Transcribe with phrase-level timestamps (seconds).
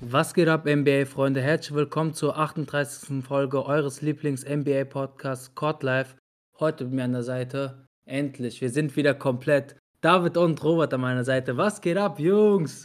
[0.00, 1.42] Was geht ab, NBA-Freunde?
[1.42, 3.24] Herzlich willkommen zur 38.
[3.24, 6.16] Folge eures Lieblings-NBA-Podcasts Court Life.
[6.60, 7.86] Heute mit mir an der Seite.
[8.06, 9.76] Endlich, wir sind wieder komplett.
[10.06, 11.56] David und Robert an meiner Seite.
[11.56, 12.84] Was geht ab, Jungs?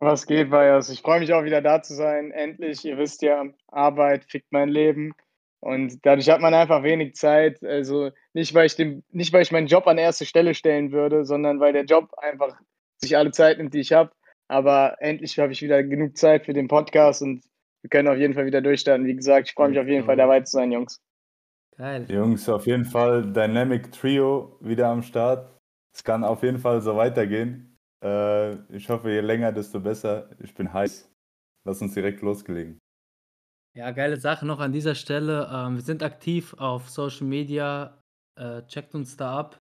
[0.00, 0.88] Was geht, Bayers?
[0.88, 2.32] Ich freue mich auch wieder da zu sein.
[2.32, 5.12] Endlich, ihr wisst ja, Arbeit fickt mein Leben.
[5.60, 7.62] Und dadurch hat man einfach wenig Zeit.
[7.62, 11.24] Also nicht, weil ich den, nicht, weil ich meinen Job an erste Stelle stellen würde,
[11.24, 12.58] sondern weil der Job einfach
[12.96, 14.10] sich alle Zeit nimmt, die ich habe.
[14.48, 17.44] Aber endlich habe ich wieder genug Zeit für den Podcast und
[17.82, 19.06] wir können auf jeden Fall wieder durchstarten.
[19.06, 21.00] Wie gesagt, ich freue mich auf jeden Fall dabei zu sein, Jungs.
[21.76, 22.06] Geil.
[22.08, 25.53] Jungs, auf jeden Fall Dynamic Trio wieder am Start.
[25.94, 27.76] Es kann auf jeden Fall so weitergehen.
[28.02, 30.30] Äh, ich hoffe, je länger, desto besser.
[30.40, 31.10] Ich bin heiß.
[31.66, 32.78] Lass uns direkt loslegen.
[33.76, 35.48] Ja, geile Sache noch an dieser Stelle.
[35.52, 38.00] Ähm, wir sind aktiv auf Social Media.
[38.38, 39.58] Äh, checkt uns da ab.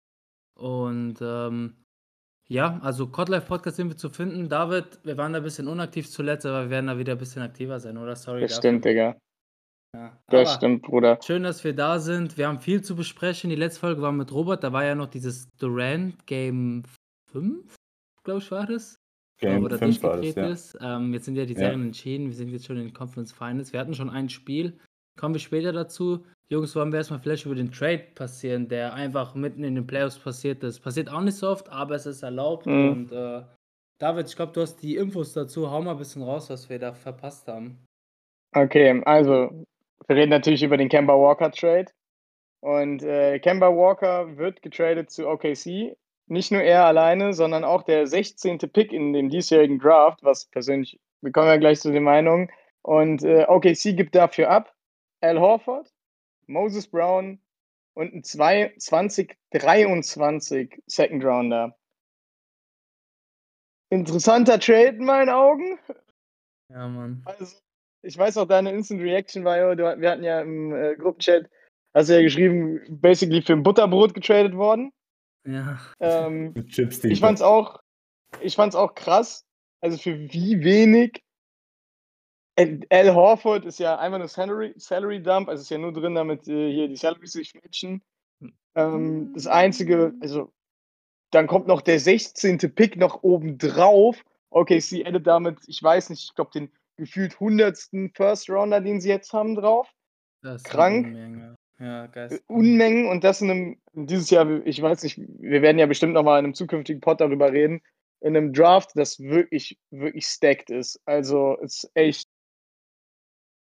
[0.59, 1.83] Und ähm,
[2.49, 4.49] ja, also Codlife Podcast sind wir zu finden.
[4.49, 7.41] David, wir waren da ein bisschen unaktiv zuletzt, aber wir werden da wieder ein bisschen
[7.41, 8.15] aktiver sein, oder?
[8.15, 8.58] Sorry Das dafür.
[8.58, 9.17] stimmt, Digga.
[9.95, 10.17] Ja.
[10.27, 11.19] Das stimmt, Bruder.
[11.23, 12.38] Schön, dass wir da sind.
[12.38, 13.49] Wir haben viel zu besprechen.
[13.49, 14.63] Die letzte Folge war mit Robert.
[14.63, 16.83] Da war ja noch dieses Durant Game
[17.31, 17.75] 5,
[18.23, 18.95] glaube ich, war das.
[19.39, 20.47] Game wo er 5 war das, ja.
[20.47, 20.77] ist.
[20.81, 21.59] Ähm, jetzt sind ja die Ja.
[21.59, 22.27] Serien entschieden.
[22.27, 23.73] Wir sind jetzt schon in den Conference Finals.
[23.73, 24.80] Wir hatten schon ein Spiel.
[25.19, 26.25] Kommen wir später dazu.
[26.49, 30.17] Jungs, wollen wir erstmal vielleicht über den Trade passieren, der einfach mitten in den Playoffs
[30.17, 30.80] passiert ist.
[30.80, 32.66] Passiert auch nicht so oft, aber es ist erlaubt.
[32.66, 32.89] Mhm.
[32.89, 33.44] Und äh,
[33.99, 35.69] David, ich glaube, du hast die Infos dazu.
[35.69, 37.77] Hau mal ein bisschen raus, was wir da verpasst haben.
[38.55, 39.66] Okay, also
[40.07, 41.91] wir reden natürlich über den Kemba Walker Trade.
[42.61, 45.97] Und äh, Kemba Walker wird getradet zu OKC.
[46.27, 48.57] Nicht nur er alleine, sondern auch der 16.
[48.57, 52.49] Pick in dem diesjährigen Draft, was persönlich, wir kommen ja gleich zu den Meinungen.
[52.81, 54.73] Und äh, OKC gibt dafür ab
[55.21, 55.91] Al Horford,
[56.47, 57.39] Moses Brown
[57.93, 61.77] und ein 2 2023 Second Rounder.
[63.89, 65.77] Interessanter Trade in meinen Augen.
[66.69, 67.21] Ja, Mann.
[67.25, 67.58] Also,
[68.03, 71.49] ich weiß auch, deine Instant Reaction war ja, du, wir hatten ja im äh, Gruppenchat,
[71.93, 74.91] hast du ja geschrieben, basically für ein Butterbrot getradet worden.
[75.45, 75.80] Ja.
[75.99, 77.80] Ähm, Mit Chips ich fand's auch,
[78.42, 79.45] ich fand's auch krass,
[79.81, 81.23] also für wie wenig.
[82.55, 86.47] Al Horford ist ja einfach nur Salary, Salary Dump, also ist ja nur drin, damit
[86.47, 88.03] äh, hier die Salaries sich matchen.
[88.75, 90.53] Ähm, das einzige, also
[91.31, 92.59] dann kommt noch der 16.
[92.75, 94.23] Pick noch oben drauf.
[94.52, 97.77] Okay, sie addet damit, ich weiß nicht, ich glaube den gefühlt 100.
[98.15, 99.89] First Rounder, den sie jetzt haben, drauf.
[100.64, 101.08] Krank.
[101.08, 101.55] eine Unmenge.
[101.80, 102.39] Ja, Äh.
[102.48, 106.23] Unmengen und das in einem, dieses Jahr, ich weiß nicht, wir werden ja bestimmt noch
[106.23, 107.81] mal in einem zukünftigen Pod darüber reden,
[108.21, 111.02] in einem Draft, das wirklich, wirklich stacked ist.
[111.05, 112.30] Also ist echt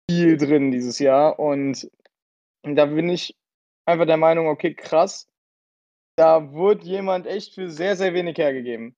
[0.09, 1.89] viel drin dieses Jahr und
[2.63, 3.37] da bin ich
[3.85, 5.27] einfach der Meinung, okay, krass,
[6.15, 8.95] da wurde jemand echt für sehr, sehr wenig hergegeben.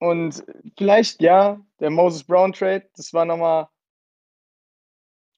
[0.00, 0.44] Und
[0.76, 3.68] vielleicht, ja, der Moses Brown Trade, das war nochmal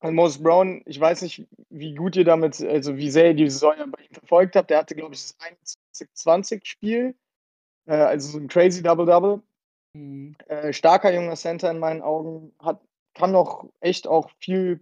[0.03, 3.49] und Moses Brown, ich weiß nicht, wie gut ihr damit, also wie sehr ihr die
[3.49, 4.69] Saison bei ihm verfolgt habt.
[4.71, 5.37] Der hatte, glaube ich, das
[6.17, 7.15] 21-20-Spiel.
[7.87, 9.41] Äh, also so ein crazy Double-Double.
[9.95, 10.35] Mhm.
[10.49, 12.53] Äh, starker junger Center in meinen Augen.
[12.59, 12.81] Hat,
[13.15, 14.81] kann noch echt auch viel,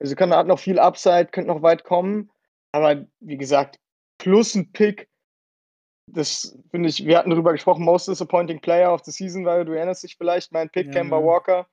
[0.00, 2.30] also kann, hat noch viel Upside, könnte noch weit kommen.
[2.72, 3.78] Aber wie gesagt,
[4.16, 5.10] plus ein Pick.
[6.12, 9.72] Das finde ich, wir hatten darüber gesprochen, most disappointing player of the season, weil du
[9.72, 11.26] erinnerst dich vielleicht, mein Pick, Ja, Kemba Mann.
[11.26, 11.66] Walker.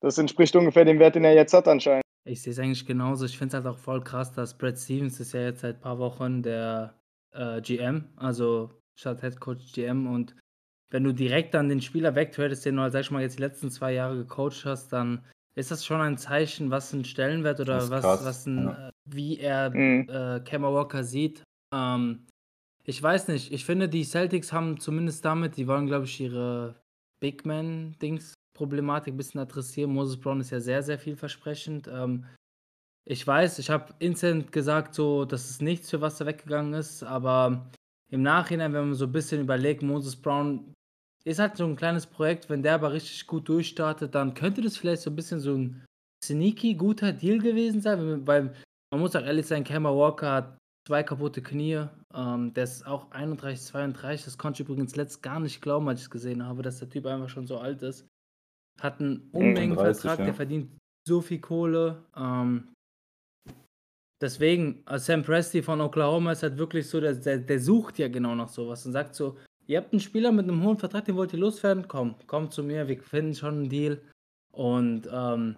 [0.00, 2.02] Das entspricht ungefähr dem Wert, den er jetzt hat anscheinend.
[2.24, 3.24] Ich sehe es eigentlich genauso.
[3.24, 5.80] Ich finde es halt auch voll krass, dass Brad Stevens ist ja jetzt seit ein
[5.80, 6.94] paar Wochen der
[7.32, 10.06] äh, GM, also statt Head Coach GM.
[10.06, 10.36] Und
[10.90, 13.42] wenn du direkt dann den Spieler wegtradest, den du halt, sag ich mal, jetzt die
[13.42, 15.24] letzten zwei Jahre gecoacht hast, dann
[15.54, 18.88] ist das schon ein Zeichen, was ein Stellenwert oder was, krass, was ein, ja.
[18.88, 20.08] äh, wie er Mhm.
[20.08, 21.42] äh, Walker sieht.
[21.74, 22.26] Ähm,
[22.84, 26.76] ich weiß nicht, ich finde, die Celtics haben zumindest damit, die wollen, glaube ich, ihre
[27.20, 29.92] Big Man-Dings Problematik ein bisschen adressieren.
[29.92, 31.88] Moses Brown ist ja sehr, sehr vielversprechend.
[31.88, 32.26] Ähm,
[33.06, 37.02] ich weiß, ich habe instant gesagt, so, das ist nichts, für was er weggegangen ist,
[37.02, 37.70] aber
[38.10, 40.74] im Nachhinein, wenn man so ein bisschen überlegt, Moses Brown
[41.24, 44.76] ist halt so ein kleines Projekt, wenn der aber richtig gut durchstartet, dann könnte das
[44.76, 45.84] vielleicht so ein bisschen so ein
[46.22, 48.54] sneaky guter Deal gewesen sein, weil
[48.90, 53.10] man muss auch ehrlich sein, Kemba Walker hat zwei kaputte Knie, ähm, der ist auch
[53.10, 56.62] 31, 32, das konnte ich übrigens letzt gar nicht glauben, als ich es gesehen habe,
[56.62, 58.06] dass der Typ einfach schon so alt ist.
[58.80, 60.24] Hat einen Unmengenvertrag, 35, ja.
[60.24, 62.04] der verdient so viel Kohle.
[62.16, 62.72] Ähm,
[64.20, 68.08] deswegen, äh, Sam Presti von Oklahoma ist halt wirklich so, der, der, der sucht ja
[68.08, 69.36] genau nach sowas und sagt so,
[69.66, 71.86] ihr habt einen Spieler mit einem hohen Vertrag, den wollt ihr loswerden?
[71.88, 74.00] Komm, komm zu mir, wir finden schon einen Deal.
[74.52, 75.56] Und ähm,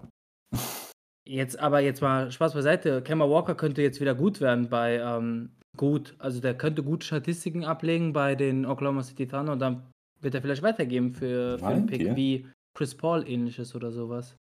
[1.24, 3.02] jetzt aber jetzt mal Spaß beiseite.
[3.02, 7.64] Kemba Walker könnte jetzt wieder gut werden bei ähm, gut, also der könnte gute Statistiken
[7.64, 9.90] ablegen bei den Oklahoma City Thunder und dann
[10.20, 12.16] wird er vielleicht weitergeben für, für einen Pick ihr?
[12.16, 14.36] wie Chris Paul ähnliches oder sowas.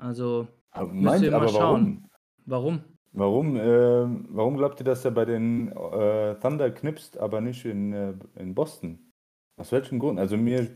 [0.00, 2.08] Also Aber, meint, ihr mal aber schauen.
[2.46, 2.80] warum?
[2.82, 2.84] Warum?
[3.12, 7.92] Warum, ähm, warum glaubt ihr, dass er bei den äh, Thunder knipst, aber nicht in,
[7.92, 9.10] äh, in Boston?
[9.58, 10.18] Aus welchem Grund?
[10.18, 10.70] Also mir,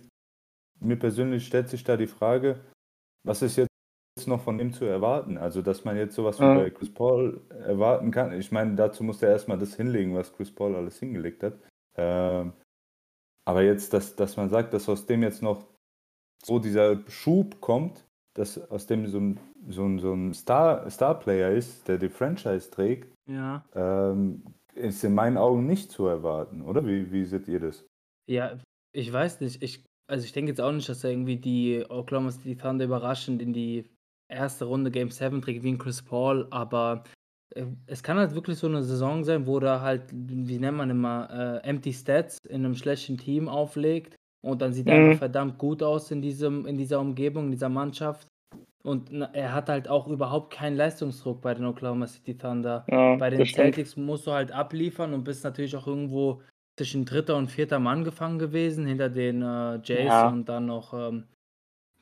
[0.81, 2.61] mir persönlich stellt sich da die Frage,
[3.25, 3.74] was ist jetzt
[4.27, 5.37] noch von ihm zu erwarten?
[5.39, 6.55] Also, dass man jetzt sowas wie Ja.
[6.55, 8.33] bei Chris Paul erwarten kann.
[8.33, 11.55] Ich meine, dazu muss er erstmal das hinlegen, was Chris Paul alles hingelegt hat.
[11.97, 12.53] Ähm,
[13.47, 15.67] aber jetzt, dass, dass man sagt, dass aus dem jetzt noch
[16.45, 21.51] so dieser Schub kommt, dass aus dem so ein, so ein, so ein Star, Star-Player
[21.53, 23.65] ist, der die Franchise trägt, Ja.
[23.75, 24.45] ähm,
[24.75, 26.85] ist in meinen Augen nicht zu erwarten, oder?
[26.87, 27.85] Wie, wie seht ihr das?
[28.29, 28.59] Ja,
[28.93, 29.63] ich weiß nicht.
[29.63, 33.41] Ich, also ich denke jetzt auch nicht, dass er irgendwie die Oklahoma City Thunder überraschend
[33.41, 33.85] in die
[34.29, 37.05] erste Runde Game 7 trägt wie ein Chris Paul, aber
[37.55, 40.91] äh, es kann halt wirklich so eine Saison sein, wo er halt, wie nennt man
[40.91, 41.29] immer,
[41.63, 44.99] äh, Empty Stats in einem schlechten Team auflegt und dann sieht er Mhm.
[45.09, 48.29] einfach verdammt gut aus in diesem, in dieser Umgebung, in dieser Mannschaft.
[48.83, 52.87] Und er hat halt auch überhaupt keinen Leistungsdruck bei den Oklahoma City Thunder.
[52.91, 53.75] Ja, Bei den das stimmt.
[53.77, 56.43] Celtics musst du halt abliefern und bist natürlich auch irgendwo
[56.77, 60.29] zwischen dritter und vierter Mann gefangen gewesen, hinter den äh, Jays Ja.
[60.29, 61.25] und dann noch, ähm,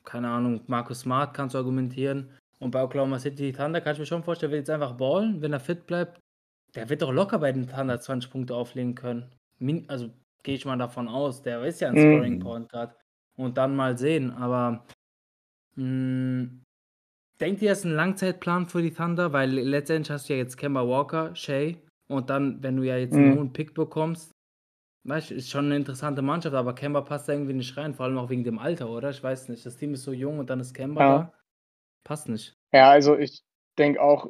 [0.03, 2.29] keine Ahnung, Marcus Smart kannst du argumentieren.
[2.59, 5.53] Und bei Oklahoma City Thunder kann ich mir schon vorstellen, wird jetzt einfach ballen, wenn
[5.53, 6.19] er fit bleibt.
[6.75, 9.35] Der wird doch locker bei den Thunder 20 Punkte auflegen können.
[9.59, 10.09] Min also
[10.43, 11.99] gehe ich mal davon aus, der ist ja ein Mhm.
[11.99, 12.95] Scoring Point gerade.
[13.35, 14.85] Und dann mal sehen, aber
[15.75, 16.47] mh,
[17.39, 19.33] denkt ihr, das ist ein Langzeitplan für die Thunder?
[19.33, 21.75] Weil letztendlich hast du ja jetzt Kemba Walker, Shea
[22.07, 23.35] und dann, wenn du ja jetzt einen Mhm.
[23.35, 24.31] hohen Pick bekommst,
[25.03, 28.05] weißt du, ist schon eine interessante Mannschaft, aber Kemba passt da irgendwie nicht rein, vor
[28.05, 29.09] allem auch wegen dem Alter, oder?
[29.09, 29.65] Ich weiß nicht.
[29.65, 31.17] Das Team ist so jung und dann ist Kemba Ja.
[31.17, 31.33] da.
[32.03, 32.57] Passt nicht.
[32.71, 33.43] Ja, also ich
[33.77, 34.27] denke auch,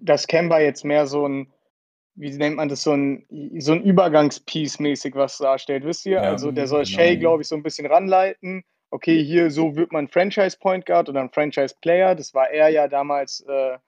[0.00, 1.52] dass Kemba jetzt mehr so ein,
[2.14, 3.26] wie nennt man das, so ein,
[3.58, 6.16] so ein Übergangspiece mäßig was darstellt, wisst ihr?
[6.16, 6.96] Ja, also der soll genau.
[6.96, 8.64] Shay, glaube ich, so ein bisschen ranleiten.
[8.90, 12.14] Okay, hier so wird man Franchise Point Guard oder ein Franchise Player.
[12.14, 13.78] Das war er ja damals äh,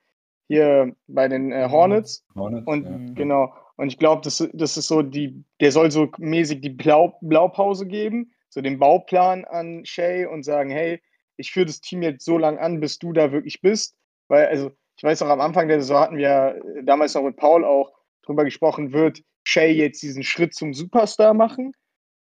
[0.48, 2.24] hier bei den äh, Hornets.
[2.34, 2.90] Hornets, Und ja.
[2.90, 3.14] Mhm.
[3.14, 3.54] genau.
[3.80, 7.86] Und ich glaube, das, das ist so die, der soll so mäßig die Blau, Blaupause
[7.86, 11.00] geben, so den Bauplan an Shay und sagen, hey,
[11.38, 13.96] ich führe das Team jetzt so lange an, bis du da wirklich bist.
[14.28, 17.38] Weil, also, ich weiß noch, am Anfang der Saison hatten wir äh, damals noch mit
[17.38, 17.90] Paul auch
[18.20, 21.72] drüber gesprochen, wird Shay jetzt diesen Schritt zum Superstar machen?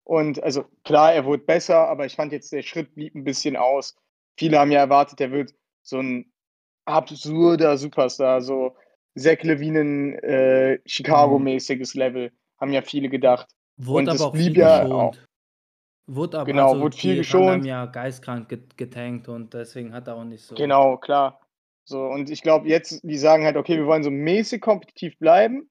[0.03, 3.55] Und also klar, er wurde besser, aber ich fand jetzt, der Schritt blieb ein bisschen
[3.55, 3.95] aus.
[4.37, 6.31] Viele haben ja erwartet, er wird so ein
[6.85, 8.75] absurder Superstar, so
[9.17, 13.47] Zach Levinen äh, Chicago-mäßiges Level, haben ja viele gedacht.
[13.77, 15.25] Wurde Und aber auch viel blieb ja geschont.
[16.07, 17.65] Wurde aber Genau, also wurde viel die Thunder haben geschont.
[17.65, 20.55] ja geistkrank get getankt und deswegen hat er auch nicht so.
[20.55, 21.39] Genau, klar.
[21.85, 25.69] So, und ich glaube, jetzt, die sagen halt, okay, wir wollen so mäßig kompetitiv bleiben,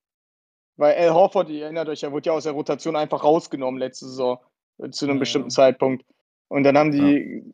[0.77, 4.07] weil Al Horford, ihr erinnert euch, er wurde ja aus der Rotation einfach rausgenommen letzte
[4.07, 4.39] Saison
[4.79, 5.55] äh, zu einem Ja, bestimmten ja.
[5.55, 6.05] Zeitpunkt.
[6.49, 7.45] Und dann haben die,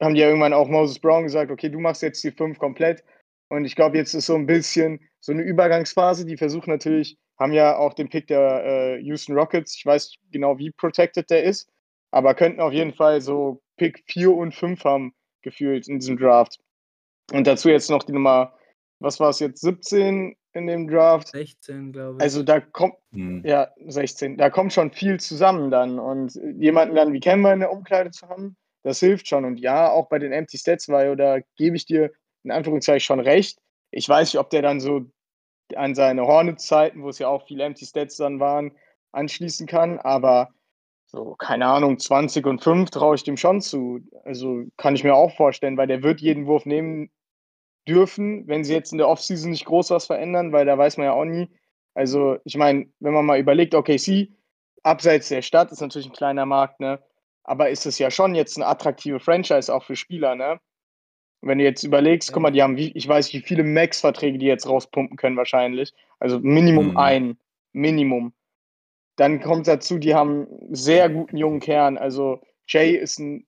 [0.00, 3.04] haben die ja irgendwann auch Moses Brown gesagt, okay, du machst jetzt die fünf komplett.
[3.48, 6.24] Und ich glaube, jetzt ist so ein bisschen so eine Übergangsphase.
[6.24, 9.76] Die versuchen natürlich, haben ja auch den Pick der äh, Houston Rockets.
[9.76, 11.70] Ich weiß genau, wie protected der ist,
[12.10, 16.58] aber könnten auf jeden Fall so Pick 4 und 5 haben, gefühlt in diesem Draft.
[17.32, 18.54] Und dazu jetzt noch die Nummer,
[19.00, 21.28] was war es jetzt, 17 in dem Draft.
[21.28, 22.22] 16, glaube ich.
[22.22, 23.42] Also da kommt, Hm.
[23.44, 25.98] ja, 16, da kommt schon viel zusammen dann.
[25.98, 29.44] Und jemanden dann wie Kemba in der Umkleide zu haben, das hilft schon.
[29.44, 32.10] Und ja, auch bei den Empty Stats war, oder gebe ich dir
[32.44, 33.58] in Anführungszeichen schon recht.
[33.90, 35.10] Ich weiß nicht, ob der dann so
[35.76, 38.72] an seine Hornets-Zeiten, wo es ja auch viele Empty Stats dann waren,
[39.12, 40.50] anschließen kann, aber
[41.06, 44.00] so, keine Ahnung, 20 und 5 traue ich dem schon zu.
[44.24, 47.10] Also kann ich mir auch vorstellen, weil der wird jeden Wurf nehmen
[47.88, 51.06] dürfen, wenn sie jetzt in der Offseason nicht groß was verändern, weil da weiß man
[51.06, 51.48] ja auch nie.
[51.94, 54.28] Also, ich meine, wenn man mal überlegt, OKC,
[54.82, 57.02] abseits der Stadt ist natürlich ein kleiner Markt, ne?
[57.42, 60.60] Aber ist es ja schon jetzt eine attraktive Franchise auch für Spieler, ne?
[61.40, 64.38] Wenn du jetzt überlegst, guck mal, die haben, wie, ich weiß nicht, wie viele Max-Verträge
[64.38, 65.94] die jetzt rauspumpen können, wahrscheinlich.
[66.18, 66.96] Also Minimum Mhm.
[66.96, 67.38] ein.
[67.72, 68.32] Minimum.
[69.16, 71.98] Dann kommt dazu, die haben einen sehr guten jungen Kern.
[71.98, 73.46] Also Jay ist ein,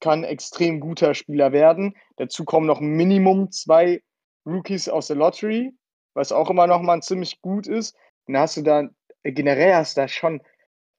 [0.00, 1.94] kann extrem guter Spieler werden.
[2.16, 4.02] Dazu kommen noch Minimum zwei
[4.46, 5.72] Rookies aus der Lottery,
[6.14, 7.96] was auch immer noch mal ziemlich gut ist.
[8.26, 8.88] Dann hast du da,
[9.24, 10.40] äh, generell hast du da schon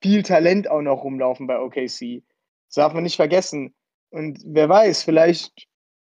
[0.01, 2.23] viel Talent auch noch rumlaufen bei OKC.
[2.67, 3.73] Das darf man nicht vergessen.
[4.11, 5.67] Und wer weiß, vielleicht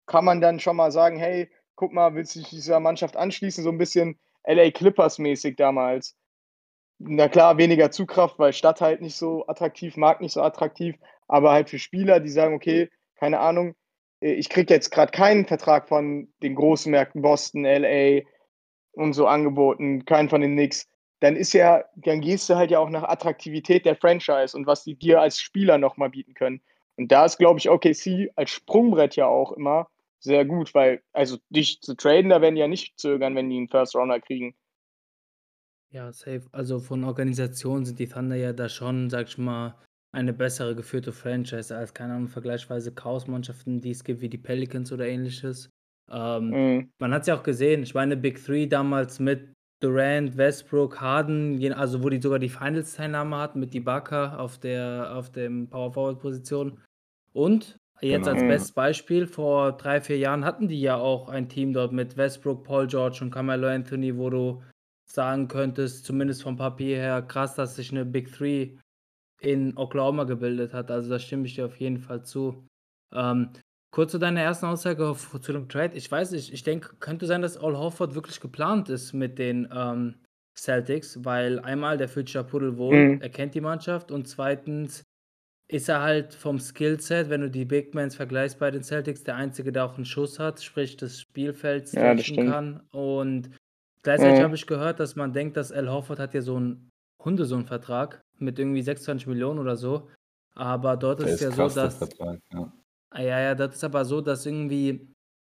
[0.06, 3.64] kann man dann schon mal sagen, hey, guck mal, willst du dich dieser Mannschaft anschließen?
[3.64, 6.16] So ein bisschen LA Clippers mäßig damals.
[7.00, 10.96] na klar, weniger Zugkraft, weil Stadt halt nicht so attraktiv, Markt nicht so attraktiv,
[11.28, 13.76] aber halt für Spieler, die sagen, okay, keine Ahnung,
[14.22, 18.22] äh, ich kriege jetzt gerade keinen Vertrag von den großen Märkten Boston, LA
[18.94, 20.88] und so angeboten, keinen von den Knicks,
[21.20, 24.84] dann ist ja, dann gehst du halt ja auch nach Attraktivität der Franchise und was
[24.84, 26.62] die dir als Spieler nochmal bieten können.
[26.98, 29.90] Und da ist, glaube ich, OKC als Sprungbrett ja auch immer
[30.24, 33.58] sehr gut, weil, also dich zu traden, da werden die ja nicht zögern, wenn die
[33.58, 34.56] einen First Rounder kriegen.
[35.92, 36.44] Ja, safe.
[36.52, 39.80] Also von Organisation sind die Thunder ja da schon, sag ich mal,
[40.12, 44.92] eine bessere geführte Franchise als, keine Ahnung, vergleichsweise Chaos-Mannschaften, die es gibt, wie die Pelicans
[44.92, 45.70] oder ähnliches.
[46.12, 46.92] Ähm, Mhm.
[47.00, 51.74] man hat es ja auch gesehen, ich meine, Big Three damals mit Durant, Westbrook, Harden,
[51.74, 56.82] also wo die sogar die Finals-Teilnahme hatten mit Ibaka auf der auf dem Power-Forward-Position.
[57.34, 57.78] Und
[58.10, 58.38] jetzt Genau.
[58.38, 62.18] als bestes Beispiel, vor drei, vier Jahren hatten die ja auch ein Team dort mit
[62.18, 64.64] Westbrook, Paul George und Carmelo Anthony, wo du
[65.10, 68.78] sagen könntest, zumindest vom Papier her, krass, dass sich eine Big Three
[69.42, 70.90] in Oklahoma gebildet hat.
[70.90, 72.66] Also da stimme ich dir auf jeden Fall zu.
[73.14, 73.50] Ähm,
[73.94, 75.96] kurz zu deiner ersten Aussage zu dem Trade.
[75.96, 79.68] Ich weiß nicht, ich denke, könnte sein, dass Al Horford wirklich geplant ist mit den
[79.72, 80.16] ähm,
[80.58, 83.22] Celtics, weil einmal, der fühlt sich ja pudelwohl, Mhm.
[83.22, 85.04] er kennt die Mannschaft und zweitens
[85.68, 89.36] ist er halt vom Skillset, wenn du die Big Mans vergleichst bei den Celtics, der
[89.36, 92.40] Einzige, der auch einen Schuss hat, sprich das Spielfeld Ja, stimmt.
[92.46, 92.82] kann.
[92.92, 93.50] Und
[94.04, 94.44] gleichzeitig Mhm.
[94.44, 96.90] habe ich gehört, dass man denkt, dass Al Horford hat ja so einen
[97.24, 100.10] Hundesohn-Vertrag mit irgendwie 26 Millionen oder so.
[100.56, 102.40] Aber dort Der ist ist ja so, dass Vertrag.
[102.52, 102.74] Ja.
[103.12, 105.08] Ah, Ja, ja, das ist aber so, dass irgendwie,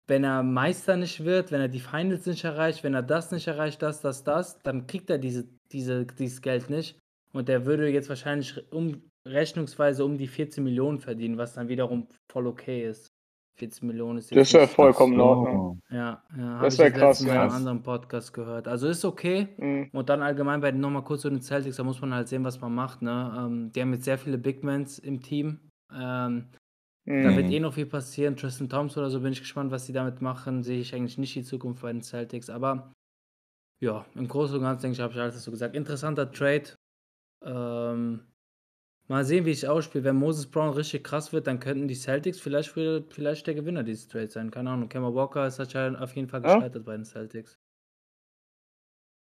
[0.07, 3.47] wenn er Meister nicht wird, wenn er die Finals nicht erreicht, wenn er das nicht
[3.47, 6.97] erreicht, das, das, das, dann kriegt er diese, diese, dieses Geld nicht.
[7.33, 12.07] Und der würde jetzt wahrscheinlich um, rechnungsweise um die 14 Millionen verdienen, was dann wiederum
[12.31, 13.07] voll okay ist.
[13.59, 15.19] 14 Millionen ist Das ist ja vollkommen in.
[15.19, 15.79] Ordnung.
[15.89, 18.67] Ja, ja, habe Das ich wär jetzt krass, letztens in einem anderen Podcast gehört.
[18.67, 19.47] Also ist okay.
[19.57, 19.89] Mhm.
[19.93, 22.43] Und dann allgemein bei den nochmal kurz zu den Celtics, da muss man halt sehen,
[22.43, 23.01] was man macht.
[23.01, 23.33] Ne?
[23.35, 25.59] Ähm, die haben jetzt sehr viele Big Mans im Team.
[25.91, 26.49] Ähm,
[27.05, 27.35] da Mhm.
[27.35, 27.51] wird Mhm.
[27.53, 28.35] eh noch viel passieren.
[28.35, 30.61] Tristan Thompson oder so bin ich gespannt, was sie damit machen.
[30.61, 32.49] Sehe ich eigentlich nicht die Zukunft bei den Celtics.
[32.51, 32.91] Aber
[33.81, 35.75] ja, im Großen und Ganzen denke ich, habe ich alles dazu gesagt.
[35.75, 36.75] Interessanter Trade.
[37.43, 38.21] Ähm,
[39.07, 40.03] mal sehen, wie ich ausspiele.
[40.03, 44.07] Wenn Moses Brown richtig krass wird, dann könnten die Celtics vielleicht, vielleicht der Gewinner dieses
[44.07, 44.51] Trades sein.
[44.51, 44.89] Keine Ahnung.
[44.89, 46.55] Kemba Walker ist anscheinend auf jeden Fall Ja.
[46.55, 47.57] gescheitert bei den Celtics.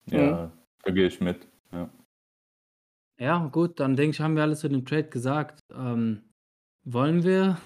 [0.08, 0.52] Ja,
[0.84, 1.48] da gehe ich mit.
[1.72, 1.90] Ja.
[3.20, 5.60] Ja, gut, dann denke ich, haben wir alles zu dem Trade gesagt.
[5.74, 6.30] Ähm,
[6.86, 7.58] wollen wir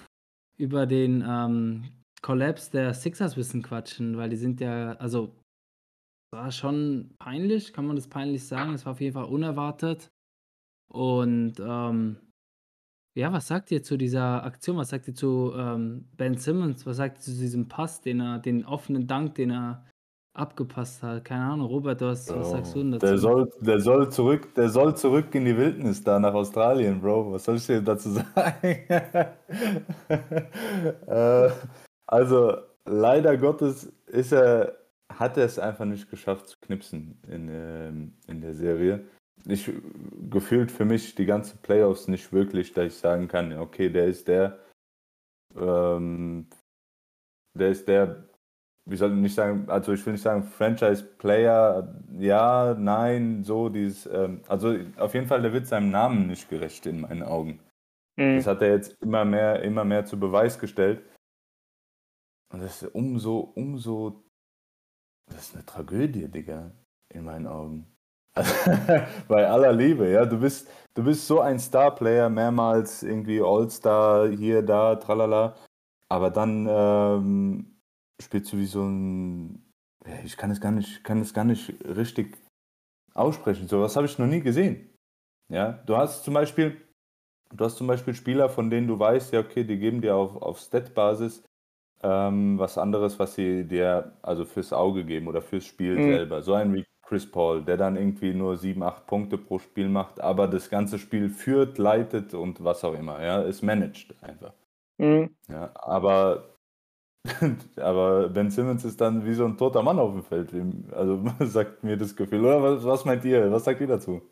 [0.58, 1.84] über den ähm,
[2.22, 5.36] Collapse der Sixers wissen quatschen, weil die sind ja, also
[6.32, 8.74] war schon peinlich, kann man das peinlich sagen.
[8.74, 10.10] Es war auf jeden Fall unerwartet.
[10.94, 12.16] Und ähm,
[13.16, 14.76] ja, was sagt ihr zu dieser Aktion?
[14.76, 16.86] Was sagt ihr zu ähm, Ben Simmons?
[16.86, 19.84] Was sagt ihr zu diesem Pass, den er, den offenen Dank, den er
[20.34, 21.24] abgepasst hat?
[21.24, 23.06] Keine Ahnung, Robert, du hast, was sagst du denn dazu?
[23.06, 27.32] Der soll, der soll zurück, der soll zurück in die Wildnis da nach Australien, Bro.
[27.32, 28.54] Was soll ich dir dazu sagen?
[31.08, 31.50] äh,
[32.06, 34.76] also leider Gottes ist er,
[35.12, 39.04] hat er es einfach nicht geschafft zu knipsen in, ähm, in der Serie.
[39.46, 39.70] Ich
[40.30, 44.26] gefühlt für mich die ganzen Playoffs nicht wirklich, dass ich sagen kann, okay, der ist
[44.28, 44.58] der,
[45.56, 46.48] ähm,
[47.54, 48.28] der ist der
[48.86, 54.06] wie soll ich nicht sagen, also ich will nicht sagen Franchise-Player, ja, nein, so dieses,
[54.06, 57.60] ähm, also auf jeden Fall, der wird seinem Namen nicht gerecht in meinen Augen.
[58.16, 58.36] Mhm.
[58.36, 61.02] Das hat er jetzt immer mehr, immer mehr zu Beweis gestellt.
[62.52, 64.22] Und das ist umso, umso,
[65.30, 66.70] das ist eine Tragödie, Digga,
[67.12, 67.93] in meinen Augen.
[69.28, 74.62] Bei aller Liebe, ja, du bist, du bist so ein Star-Player, mehrmals irgendwie All-Star, hier,
[74.62, 75.54] da, tralala,
[76.08, 77.76] aber dann ähm,
[78.20, 79.64] spielst du wie so ein,
[80.06, 82.36] ja, ich kann es gar nicht, kann es gar nicht richtig
[83.14, 83.68] aussprechen.
[83.68, 84.90] So was habe ich noch nie gesehen.
[85.52, 86.80] Ja, du hast zum Beispiel,
[87.54, 90.42] du hast zum Beispiel Spieler, von denen du weißt, ja, okay, die geben dir auf,
[90.42, 91.44] auf Stat-Basis
[92.02, 96.10] ähm, was anderes, was sie dir also fürs Auge geben oder fürs Spiel Mhm.
[96.12, 96.42] selber.
[96.42, 100.20] So ein wie Chris Paul, der dann irgendwie nur sieben, acht Punkte pro Spiel macht,
[100.20, 103.22] aber das ganze Spiel führt, leitet und was auch immer.
[103.22, 104.52] Ja, es managt einfach.
[104.98, 105.30] Mhm.
[105.48, 106.56] Ja, aber,
[107.76, 110.50] aber Ben Simmons ist dann wie so ein toter Mann auf dem Feld.
[110.92, 112.44] Also sagt mir das Gefühl.
[112.44, 113.50] Oder was, was meint ihr?
[113.50, 114.22] Was sagt ihr dazu?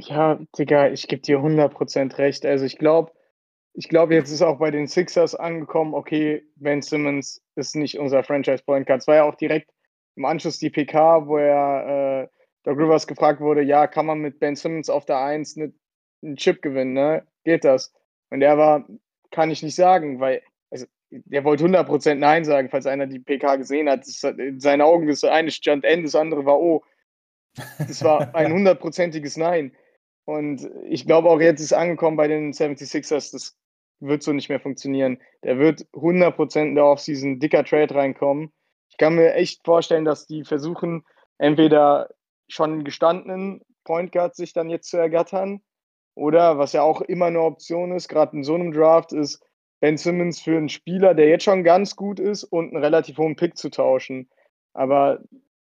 [0.00, 2.44] Ja, Digga, ich gebe dir 100% recht.
[2.44, 3.12] Also ich glaube,
[3.74, 8.22] ich glaube, jetzt ist auch bei den Sixers angekommen, okay, Ben Simmons ist nicht unser
[8.22, 9.00] Franchise-Point Guard.
[9.00, 9.73] Es war ja auch direkt
[10.16, 12.28] im Anschluss die PK, wo er äh,
[12.64, 15.72] Doc Rivers gefragt wurde, ja, kann man mit Ben Simmons auf der 1 ne,
[16.22, 17.26] einen Chip gewinnen, ne?
[17.44, 17.92] Geht das?
[18.30, 18.88] Und er war,
[19.30, 23.56] kann ich nicht sagen, weil, also, der wollte 100% Nein sagen, falls einer die PK
[23.56, 24.00] gesehen hat.
[24.00, 26.82] Das, in seinen Augen ist das eine stand N, das andere war O.
[27.78, 29.72] Das war ein hundertprozentiges Nein.
[30.24, 33.56] Und ich glaube auch jetzt ist angekommen bei den 76ers, das
[34.00, 35.18] wird so nicht mehr funktionieren.
[35.44, 38.52] Der wird 100% in der Offseason dicker Trade reinkommen.
[38.94, 41.04] Ich kann mir echt vorstellen, dass die versuchen,
[41.38, 42.10] entweder
[42.46, 45.62] schon gestandenen Point Guard sich dann jetzt zu ergattern
[46.14, 49.44] oder was ja auch immer eine Option ist, gerade in so einem Draft, ist
[49.80, 53.34] Ben Simmons für einen Spieler, der jetzt schon ganz gut ist und einen relativ hohen
[53.34, 54.30] Pick zu tauschen.
[54.74, 55.24] Aber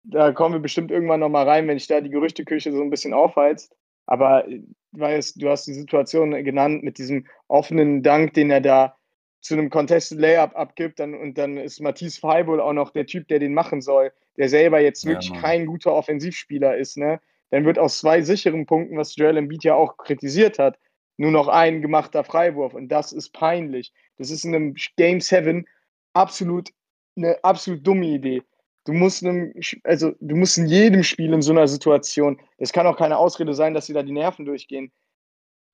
[0.03, 3.13] da kommen wir bestimmt irgendwann nochmal rein, wenn ich da die Gerüchteküche so ein bisschen
[3.13, 3.73] aufheizt.
[4.05, 4.45] Aber
[4.91, 8.97] weißt, du hast die Situation genannt mit diesem offenen Dank, den er da
[9.43, 13.27] zu einem Contested Layup abgibt, dann, und dann ist Matisse Feibull auch noch der Typ,
[13.27, 17.19] der den machen soll, der selber jetzt wirklich ja, kein guter Offensivspieler ist, ne?
[17.51, 20.79] Dann wird aus zwei sicheren Punkten, was Joel Embiid ja auch kritisiert hat,
[21.17, 23.93] nur noch ein gemachter Freiwurf und das ist peinlich.
[24.17, 25.67] Das ist in einem Game 7
[26.13, 26.69] absolut
[27.15, 28.41] eine absolut dumme Idee.
[28.85, 32.87] Du musst, einem, also, du musst in jedem Spiel in so einer Situation, das kann
[32.87, 34.91] auch keine Ausrede sein, dass sie da die Nerven durchgehen.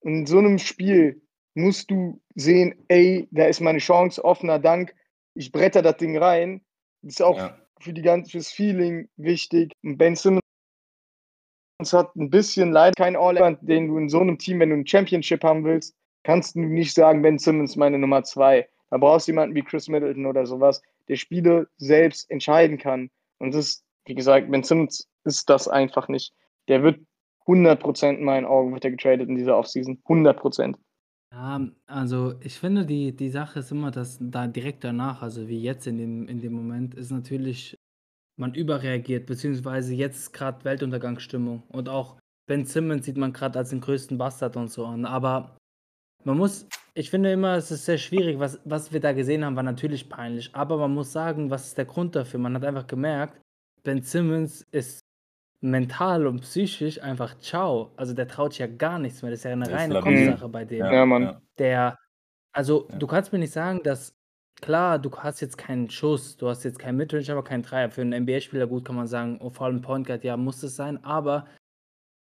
[0.01, 1.21] In so einem Spiel
[1.55, 4.95] musst du sehen, ey, da ist meine Chance, offener Dank,
[5.33, 6.61] ich bretter das Ding rein.
[7.01, 7.57] Das ist auch ja.
[7.79, 9.73] für die ganze, fürs Feeling wichtig.
[9.83, 10.41] Und Ben Simmons
[11.91, 14.87] hat ein bisschen leid, kein all den du in so einem Team, wenn du ein
[14.87, 18.67] Championship haben willst, kannst du nicht sagen, Ben Simmons meine Nummer zwei.
[18.89, 23.09] Da brauchst du jemanden wie Chris Middleton oder sowas, der Spiele selbst entscheiden kann.
[23.37, 26.33] Und das ist, wie gesagt, Ben Simmons ist das einfach nicht.
[26.67, 26.99] Der wird
[27.47, 30.01] 100% in meinen Augen wird er getradet in dieser Offseason.
[30.05, 30.75] 100%.
[31.31, 35.61] Ja, also ich finde, die, die Sache ist immer, dass da direkt danach, also wie
[35.61, 37.75] jetzt in dem, in dem Moment, ist natürlich,
[38.37, 41.63] man überreagiert, beziehungsweise jetzt ist gerade Weltuntergangsstimmung.
[41.69, 42.17] Und auch
[42.47, 45.05] Ben Simmons sieht man gerade als den größten Bastard und so an.
[45.05, 45.57] Aber
[46.23, 46.67] man muss
[46.99, 48.39] ich finde immer, es ist sehr schwierig.
[48.39, 50.53] Was was wir da gesehen haben, war natürlich peinlich.
[50.53, 52.39] Aber man muss sagen, was ist der Grund dafür?
[52.39, 53.39] Man hat einfach gemerkt,
[53.83, 54.98] Ben Simmons ist
[55.61, 57.91] mental und psychisch einfach ciao.
[57.97, 59.31] Also, der traut sich ja gar nichts mehr.
[59.31, 60.85] Das ist ja eine Der reine Kopfsache bei dem.
[60.85, 61.41] Ja, Mann.
[61.57, 61.97] Der
[62.53, 62.97] also, Ja.
[62.97, 64.15] du kannst mir nicht sagen, dass
[64.61, 67.89] klar, du hast jetzt keinen Schuss, du hast jetzt keinen Midrange, aber keinen Dreier.
[67.91, 70.75] Für einen NBA-Spieler gut kann man sagen, oh, vor allem Point Guard, ja, muss es
[70.75, 71.45] sein, aber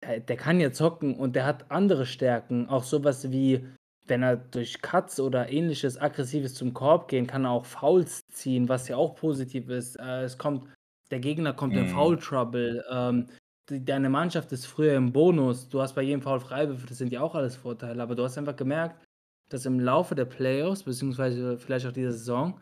[0.03, 2.69] der der kann ja zocken und der hat andere Stärken.
[2.69, 3.67] Auch sowas wie
[4.09, 8.69] wenn er durch Cuts oder ähnliches Aggressives zum Korb gehen, kann er auch Fouls ziehen,
[8.69, 9.97] was ja auch positiv ist.
[9.97, 10.69] Äh, es kommt,
[11.11, 12.21] der Gegner kommt in Foul mhm.
[12.21, 12.85] Trouble.
[12.91, 13.27] Ähm,
[13.69, 15.69] die, deine Mannschaft ist früher im Bonus.
[15.69, 18.03] Du hast bei jedem Foul Freiwürfe, das sind ja auch alles Vorteile.
[18.03, 19.05] Aber du hast einfach gemerkt,
[19.51, 22.61] dass im Laufe der Playoffs, beziehungsweise vielleicht auch dieser Saison,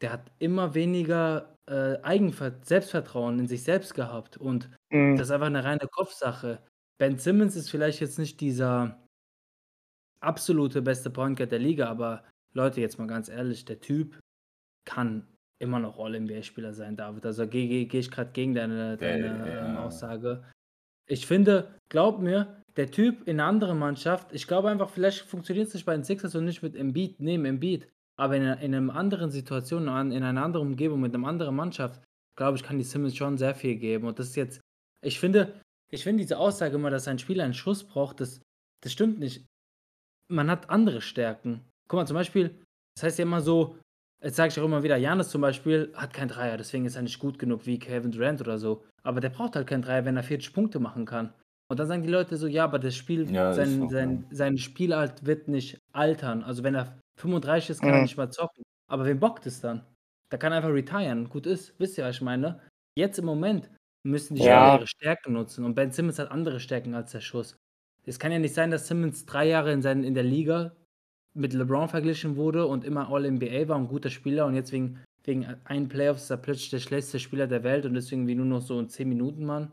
[0.00, 4.36] der hat immer weniger äh, Eigenver Selbstvertrauen in sich selbst gehabt.
[4.36, 5.16] Und mhm.
[5.16, 6.60] das ist einfach eine reine Kopfsache.
[6.98, 8.98] Ben Simmons ist vielleicht jetzt nicht dieser
[10.20, 14.18] absolute beste Point Guard der Liga, aber Leute, jetzt mal ganz ehrlich, der Typ
[14.86, 15.26] kann
[15.58, 17.24] immer noch All-NBA-Spieler sein, David.
[17.26, 19.66] Also gehe geh, ich gerade gegen deine, deine ja.
[19.66, 20.44] ähm, Aussage.
[21.08, 25.68] Ich finde, glaub mir, der Typ in einer anderen Mannschaft, ich glaube einfach, vielleicht funktioniert
[25.68, 28.74] es nicht bei den Sixers und nicht mit Embiid, neben Embiid, aber in, einer, in
[28.74, 32.02] einer anderen Situation, in einer anderen Umgebung, mit einer anderen Mannschaft,
[32.36, 34.06] glaube ich, kann die Simmons schon sehr viel geben.
[34.06, 34.60] Und das ist jetzt,
[35.02, 38.42] ich finde, ich finde diese Aussage immer, dass ein Spieler einen Schuss braucht, das,
[38.82, 39.46] das stimmt nicht
[40.28, 41.64] man hat andere Stärken.
[41.88, 42.60] Guck mal, zum Beispiel,
[42.94, 43.78] das heißt ja immer so,
[44.22, 47.02] jetzt sage ich auch immer wieder, Janis zum Beispiel hat keinen Dreier, deswegen ist er
[47.02, 48.84] nicht gut genug wie Kevin Durant oder so.
[49.02, 51.32] Aber der braucht halt keinen Dreier, wenn er 40 Punkte machen kann.
[51.68, 55.26] Und dann sagen die Leute so, ja, aber das Spiel, ja, sein, sein, sein Spielart
[55.26, 56.44] wird nicht altern.
[56.44, 57.96] Also wenn er 35 ist, kann mhm.
[57.96, 58.62] er nicht mal zocken.
[58.88, 59.84] Aber wem bockt es dann?
[60.30, 61.28] Da kann er einfach retiren.
[61.28, 62.60] Gut ist, wisst ihr, was ich meine?
[62.96, 63.68] Jetzt im Moment
[64.04, 64.76] müssen die ja.
[64.76, 65.64] ihre Stärken nutzen.
[65.64, 67.56] Und Ben Simmons hat andere Stärken als der Schuss.
[68.04, 70.76] Es kann ja nicht sein, dass Simmons drei Jahre in, seinen, in der Liga
[71.36, 75.46] mit LeBron verglichen wurde und immer All-NBA war, ein guter Spieler und jetzt wegen, wegen
[75.64, 78.62] einen Playoffs ist er plötzlich der schlechteste Spieler der Welt und deswegen wie nur noch
[78.62, 79.70] so ein 10 Minuten Mann.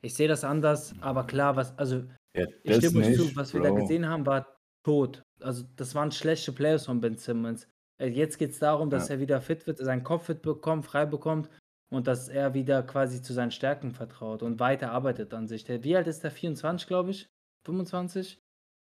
[0.00, 2.02] Ich sehe das anders, aber klar, was, also
[2.36, 5.22] ja, ich stimme euch zu, was wir da gesehen haben, war tot.
[5.40, 7.68] Also das waren schlechte Playoffs von Ben Simmons.
[7.98, 9.14] Äh, jetzt geht es darum, dass ja.
[9.14, 11.48] er wieder fit wird, seinen Kopf fit bekommt, frei bekommt
[11.90, 15.68] und dass er wieder quasi zu seinen Stärken vertraut und weiter arbeitet an sich.
[15.68, 16.30] wie alt ist der?
[16.30, 17.28] 24, glaube ich?
[17.64, 18.40] 25?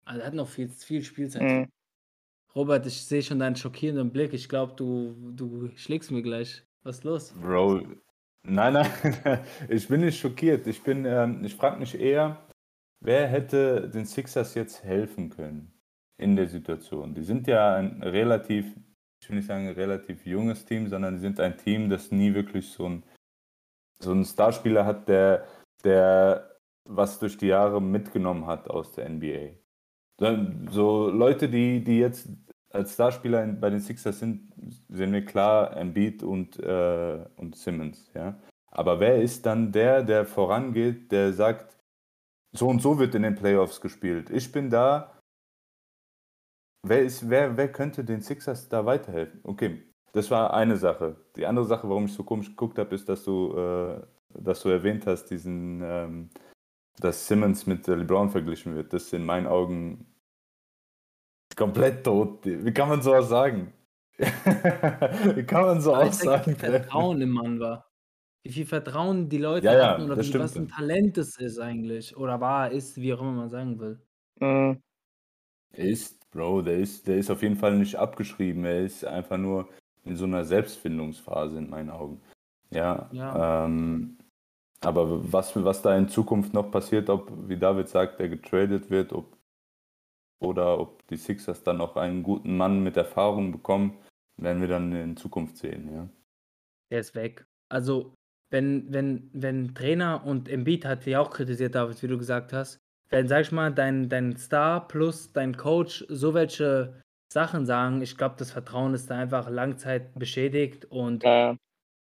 [0.05, 1.43] Also er hat noch viel, viel Spielzeit.
[1.43, 1.69] Mhm.
[2.55, 4.33] Robert, ich sehe schon deinen schockierenden Blick.
[4.33, 6.63] Ich glaube, du, du schlägst mir gleich.
[6.83, 7.35] Was ist los?
[7.41, 7.83] Bro,
[8.43, 10.67] nein, nein, ich bin nicht schockiert.
[10.67, 12.43] Ich bin, ähm, ich frage mich eher,
[13.01, 15.73] wer hätte den Sixers jetzt helfen können
[16.19, 17.15] in der Situation?
[17.15, 18.67] Die sind ja ein relativ,
[19.23, 22.35] ich will nicht sagen ein relativ junges Team, sondern die sind ein Team, das nie
[22.35, 23.03] wirklich so ein
[24.03, 25.47] so einen Starspieler hat, der,
[25.85, 29.62] der was durch die Jahre mitgenommen hat aus der NBA.
[30.19, 32.29] So Leute, die, die jetzt
[32.71, 34.53] als Starspieler bei den Sixers sind,
[34.89, 38.41] sehen wir klar Embiid und, äh, und Simmons, ja.
[38.71, 41.77] Aber wer ist dann der, der vorangeht, der sagt,
[42.53, 44.31] so und so wird in den Playoffs gespielt.
[44.31, 45.19] Ich bin da.
[46.85, 49.41] Wer, ist, wer, wer könnte den Sixers da weiterhelfen?
[49.45, 51.17] Okay, das war eine Sache.
[51.37, 54.01] Die andere Sache, warum ich so komisch geguckt habe, ist, dass du, äh,
[54.35, 56.31] dass du erwähnt hast, diesen, ähm,
[56.99, 58.93] dass Simmons mit LeBron verglichen wird.
[58.93, 60.07] Das ist in meinen Augen
[61.57, 62.41] komplett tot.
[62.45, 63.73] Wie kann man sowas sagen?
[64.19, 67.91] Wie kann man so Aussagen wie viel Vertrauen im Mann war.
[68.45, 70.69] Wie viel Vertrauen die Leute Ja, ja, hatten oder das wie, was ein.
[70.69, 72.17] Talent es ist eigentlich.
[72.17, 74.01] Oder war, ist, wie auch immer man sagen will.
[74.41, 74.83] Mhm.
[75.73, 78.65] Er ist, Bro, der ist, der ist auf jeden Fall nicht abgeschrieben.
[78.65, 79.69] Er ist einfach nur
[80.05, 82.21] in so einer Selbstfindungsphase in meinen Augen.
[82.71, 83.09] Ja.
[83.13, 83.65] Ja.
[83.65, 84.19] Ähm,
[84.85, 89.13] aber was, was da in Zukunft noch passiert, ob, wie David sagt, der getradet wird,
[89.13, 89.37] ob,
[90.41, 93.97] oder ob die Sixers dann noch einen guten Mann mit Erfahrung bekommen,
[94.37, 96.09] werden wir dann in Zukunft sehen, ja.
[96.91, 97.47] Der ist weg.
[97.69, 98.15] Also,
[98.51, 102.79] wenn, wenn, wenn Trainer und Embiid hat ja auch kritisiert, David, wie du gesagt hast,
[103.09, 107.01] wenn, sag ich mal, dein, dein Star plus dein Coach so welche
[107.33, 111.57] Sachen sagen, ich glaube, das Vertrauen ist da einfach Langzeit beschädigt und ja.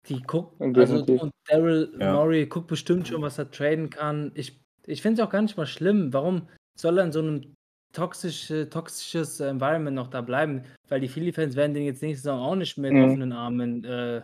[0.08, 2.12] Die guckt, Ja, also und Daryl Ja.
[2.14, 4.32] Morey guckt bestimmt schon, was er traden kann.
[4.34, 6.12] Ich, ich finde es auch gar nicht mal schlimm.
[6.12, 7.54] Warum soll er in so einem
[7.94, 10.64] toxische, toxisches Environment noch da bleiben?
[10.88, 13.04] Weil die Philly-Fans werden den jetzt nächste Saison auch nicht mit Mhm.
[13.04, 14.22] offenen Armen äh,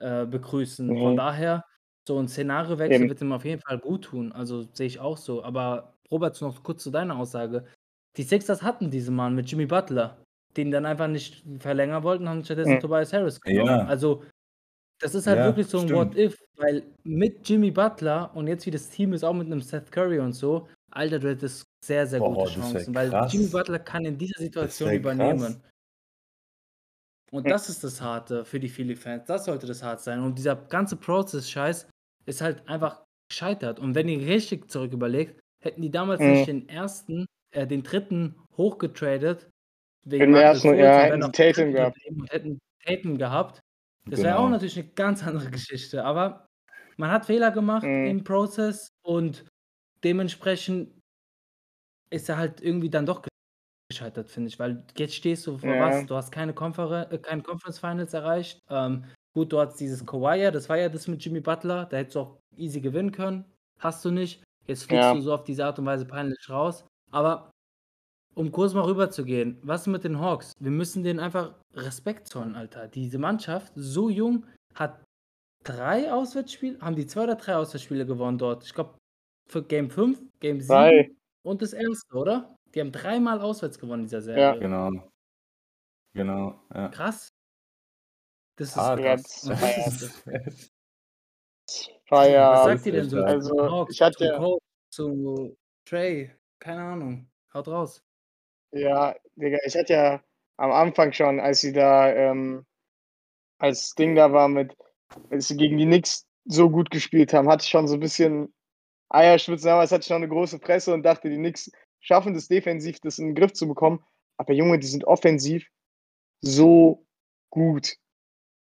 [0.00, 0.88] äh, begrüßen.
[0.88, 1.16] Von Nee.
[1.16, 1.64] daher,
[2.08, 3.08] so ein Szenariowechsel Eben.
[3.10, 4.32] wird ihm auf jeden Fall gut tun.
[4.32, 5.44] Also sehe ich auch so.
[5.44, 7.66] Aber Robert, noch kurz zu deiner Aussage.
[8.16, 10.24] Die Sixers hatten diesen Mann mit Jimmy Butler,
[10.56, 12.80] den dann einfach nicht verlängern wollten, haben stattdessen Mhm.
[12.80, 13.68] Tobias Harris genommen.
[13.68, 13.84] Ja.
[13.86, 14.24] Also
[15.00, 15.98] das ist halt Ja, wirklich so ein stimmt.
[16.14, 19.60] What If, weil mit Jimmy Butler und jetzt wie das Team ist, auch mit einem
[19.60, 23.10] Seth Curry und so, Alter, du hättest sehr, sehr Boah, gute Chancen, weil.
[23.30, 25.38] Jimmy Butler kann in dieser Situation übernehmen.
[25.40, 25.60] krass.
[27.32, 27.48] Und Mhm.
[27.50, 29.24] das ist das Harte für die Philly-Fans.
[29.26, 30.20] Das sollte das hart sein.
[30.20, 31.88] Und dieser ganze Prozess-Scheiß
[32.26, 33.78] ist halt einfach gescheitert.
[33.78, 36.30] Und wenn ihr richtig zurück überlegt, hätten die damals Mhm.
[36.32, 39.48] nicht den ersten, äh, den dritten hochgetradet,
[40.04, 41.98] wegen Markel ersten, ja, hätten dem Tatum gehabt.
[42.30, 43.60] hätten Tatum gehabt.
[44.06, 44.50] Das wäre auch Genau.
[44.50, 46.04] natürlich eine ganz andere Geschichte.
[46.04, 46.46] Aber
[46.96, 48.06] man hat Fehler gemacht Mhm.
[48.06, 49.46] im Prozess und
[50.04, 51.00] dementsprechend
[52.12, 53.22] ist er halt irgendwie dann doch
[53.90, 54.58] gescheitert, finde ich.
[54.58, 55.80] Weil jetzt stehst du vor Ja.
[55.80, 56.06] was?
[56.06, 58.60] Du hast keine, Konfer äh, keine Conference Finals erreicht.
[58.70, 61.86] Ähm, gut, du hast dieses Kawhi, das war ja das mit Jimmy Butler.
[61.86, 63.44] Da hättest du auch easy gewinnen können.
[63.80, 64.44] Hast du nicht.
[64.66, 65.14] Jetzt fliegst Ja.
[65.14, 66.86] du so auf diese Art und Weise peinlich raus.
[67.12, 67.50] Aber
[68.34, 70.52] um kurz mal rüber zu gehen, was mit den Hawks?
[70.60, 72.88] Wir müssen denen einfach Respekt zollen, Alter.
[72.88, 75.02] Diese Mannschaft, so jung, hat
[75.64, 78.64] drei Auswärtsspiele, haben die zwei oder drei Auswärtsspiele gewonnen dort.
[78.64, 78.96] Ich glaube,
[79.48, 81.10] für Game 5, Game 7 Drei.
[81.44, 82.56] und das erste, oder?
[82.74, 84.52] Die haben dreimal auswärts gewonnen in dieser Ja.
[84.54, 84.60] Serie.
[84.60, 84.90] Genau.
[86.14, 86.88] Genau, ja.
[86.88, 87.28] Krass.
[88.56, 88.76] Das ist.
[88.76, 89.42] Ja, krass.
[89.44, 90.34] ja- ist, War
[92.10, 94.56] was ja, sagt ihr denn so Also, Hawks, ich hatte ja-
[94.92, 96.30] zu Trey?
[96.60, 97.28] Keine Ahnung.
[97.54, 98.02] Haut raus.
[98.72, 100.22] Ja, Digga, ich hatte ja
[100.56, 102.66] am Anfang schon, als sie da, ähm,
[103.58, 104.76] als Ding da war mit,
[105.30, 108.52] als sie gegen die Knicks so gut gespielt haben, hatte ich schon so ein bisschen
[109.08, 113.00] Eierschwitzen, damals hatte ich noch eine große Presse und dachte, die Knicks schaffen das defensiv,
[113.00, 114.04] das in den Griff zu bekommen.
[114.36, 115.68] Aber Junge, die sind offensiv
[116.40, 117.06] so
[117.50, 117.96] gut.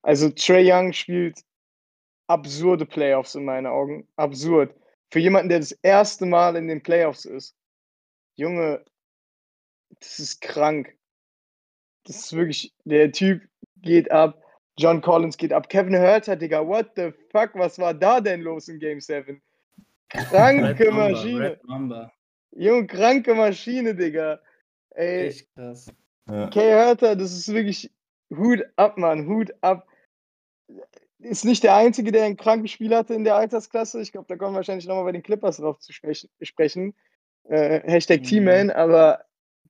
[0.03, 1.41] Also Trey Young spielt
[2.29, 4.09] absurde Playoffs in meinen Augen.
[4.17, 4.75] Absurd.
[5.11, 7.57] Für jemanden, der das erste Mal in den Playoffs ist.
[8.37, 8.85] Junge,
[9.99, 10.97] das ist krank.
[12.05, 13.43] Das ist wirklich, der Typ
[13.83, 14.43] geht ab.
[14.79, 15.69] John Collins geht ab.
[15.69, 19.41] Kevin Herter, Digga, what the fuck, was war da denn los in Game 7?
[20.09, 21.51] Kranke Red Mamba, Maschine.
[21.51, 22.13] Red Mamba.
[22.53, 24.41] Junge, kranke Maschine, Digga.
[24.95, 25.93] Ey, Echt krass.
[26.29, 26.49] Ja.
[26.49, 27.91] Kay Herter, das ist wirklich
[28.35, 29.87] Hut ab, Mann, Hut ab.
[31.19, 34.01] Ist nicht der Einzige, der ein krankes Spiel hatte in der Altersklasse.
[34.01, 36.31] Ich glaube, da kommen wir wahrscheinlich nochmal bei den Clippers drauf zu sprechen.
[36.41, 36.95] sprechen.
[37.45, 38.25] Äh, Hashtag Mhm.
[38.25, 39.25] T-Man, aber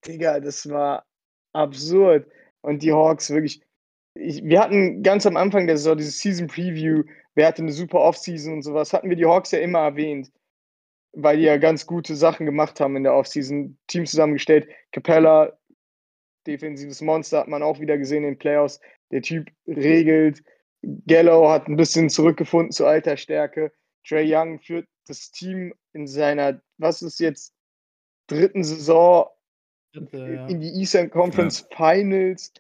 [0.07, 1.07] Digga, das war
[1.53, 2.27] absurd.
[2.63, 3.63] Und die Hawks wirklich.
[4.15, 8.01] Ich, wir hatten ganz am Anfang der Saison dieses Season Preview, wer hatte eine super
[8.01, 10.33] Offseason und sowas, hatten wir die Hawks ja immer erwähnt,
[11.13, 13.79] weil die ja ganz gute Sachen gemacht haben in der Offseason.
[13.87, 14.69] Team zusammengestellt.
[14.93, 15.57] Capella,
[16.47, 18.81] defensives Monster, hat man auch wieder gesehen in den Playoffs.
[19.11, 20.43] Der Typ regelt.
[21.07, 23.73] Gallo hat ein bisschen zurückgefunden zu alter Stärke.
[24.07, 27.55] Trey Young führt das Team in seiner, was ist jetzt,
[28.29, 29.29] dritten Saison
[29.93, 30.47] Dritte, ja.
[30.47, 32.53] in die Eastern Conference Finals.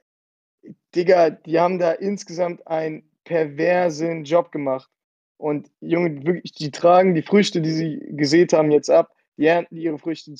[0.94, 4.90] Digga, die haben da insgesamt einen perversen Job gemacht.
[5.36, 9.14] Und Junge, wirklich, die tragen die Früchte, die sie gesät haben, jetzt ab.
[9.36, 10.34] Die ernten ihre Früchte.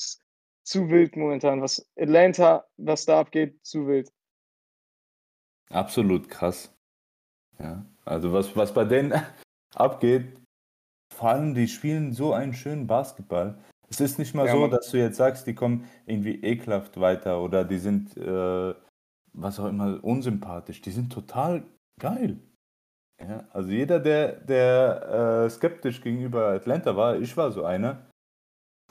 [0.63, 1.61] Zu wild momentan.
[1.61, 4.11] Was Atlanta, was da abgeht, zu wild.
[5.71, 6.71] Absolut krass.
[7.57, 9.13] Ja, also was, was bei denen,
[9.73, 10.37] abgeht.
[11.13, 13.63] Vor allem, die spielen so einen schönen Basketball.
[13.91, 17.41] Es ist nicht mal Ja, so, dass du jetzt sagst, die kommen irgendwie ekelhaft weiter
[17.41, 18.73] oder die sind, äh,
[19.33, 20.81] was auch immer, unsympathisch.
[20.81, 21.63] Die sind total
[21.99, 22.39] geil.
[23.21, 28.09] Ja, also jeder, der, der äh, skeptisch gegenüber Atlanta war, ich war so einer,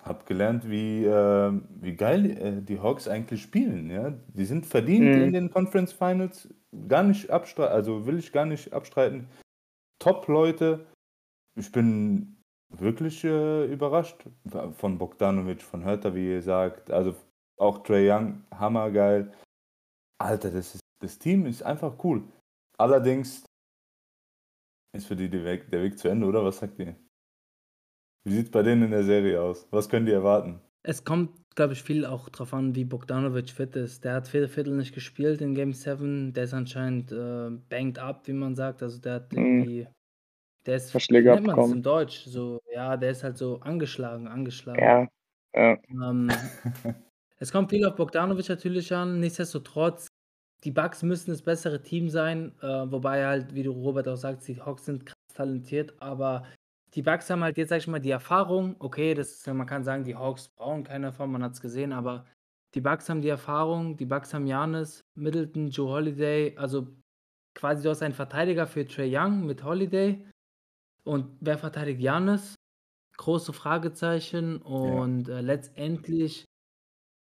[0.03, 3.91] hab gelernt, wie, äh, wie geil äh, die Hawks eigentlich spielen.
[3.91, 4.11] Ja?
[4.29, 5.23] Die sind verdient Mhm.
[5.23, 6.49] in den Conference Finals,
[6.89, 9.29] gar nicht abstreiten, also will ich gar nicht abstreiten.
[10.01, 10.87] Top-Leute.
[11.59, 12.40] Ich bin
[12.71, 14.25] wirklich äh, überrascht
[14.73, 16.91] von Bogdanovic, von Hörter, wie ihr sagt.
[16.91, 17.15] Also
[17.59, 19.33] auch Trey Young, hammergeil.
[20.21, 22.23] Alter, das, ist, das Team ist einfach cool.
[22.79, 23.45] Allerdings
[24.97, 26.45] ist für die, die Weg, der Weg zu Ende, oder?
[26.45, 26.97] Was sagt ihr?
[28.25, 29.67] Wie sieht es bei denen in der Serie aus?
[29.71, 30.61] Was können die erwarten?
[30.83, 34.05] Es kommt, glaube ich, viel auch drauf an, wie Bogdanovic fit ist.
[34.05, 36.33] Der hat vier Viertel nicht gespielt in Game 7.
[36.33, 38.83] Der ist anscheinend äh, banged up, wie man sagt.
[38.83, 39.39] Also der hat Mhm.
[39.39, 39.89] irgendwie.
[40.67, 41.77] Der ist, Hat Schläge wie nennt abbekommen.
[41.79, 42.25] im Deutsch?
[42.27, 44.81] So, ja, der ist halt so angeschlagen, angeschlagen.
[44.81, 45.09] Ja,
[45.55, 45.79] ja.
[45.89, 46.31] Ähm,
[47.39, 49.21] es kommt viel auf Bogdanovic natürlich an.
[49.21, 50.09] Nichtsdestotrotz,
[50.65, 52.53] die Bucks müssen das bessere Team sein.
[52.61, 55.95] Äh, wobei halt, wie du Robert auch sagst, die Hawks sind krass talentiert.
[56.01, 56.45] Aber
[56.95, 58.77] die Bucks haben halt jetzt, sag ich mal, die Erfahrung.
[58.79, 61.93] Okay, das ist, man kann sagen, die Hawks brauchen keine Erfahrung, man hat es gesehen.
[61.93, 62.27] Aber
[62.75, 63.97] die Bucks haben die Erfahrung.
[63.97, 66.55] Die Bucks haben Janis, Middleton, Joe Holiday.
[66.59, 66.89] Also
[67.55, 70.25] quasi du hast einen Verteidiger für Trey Young mit Holiday.
[71.05, 72.55] Und wer verteidigt Janis?
[73.17, 74.63] Große Fragezeichen.
[74.63, 76.45] Und äh, letztendlich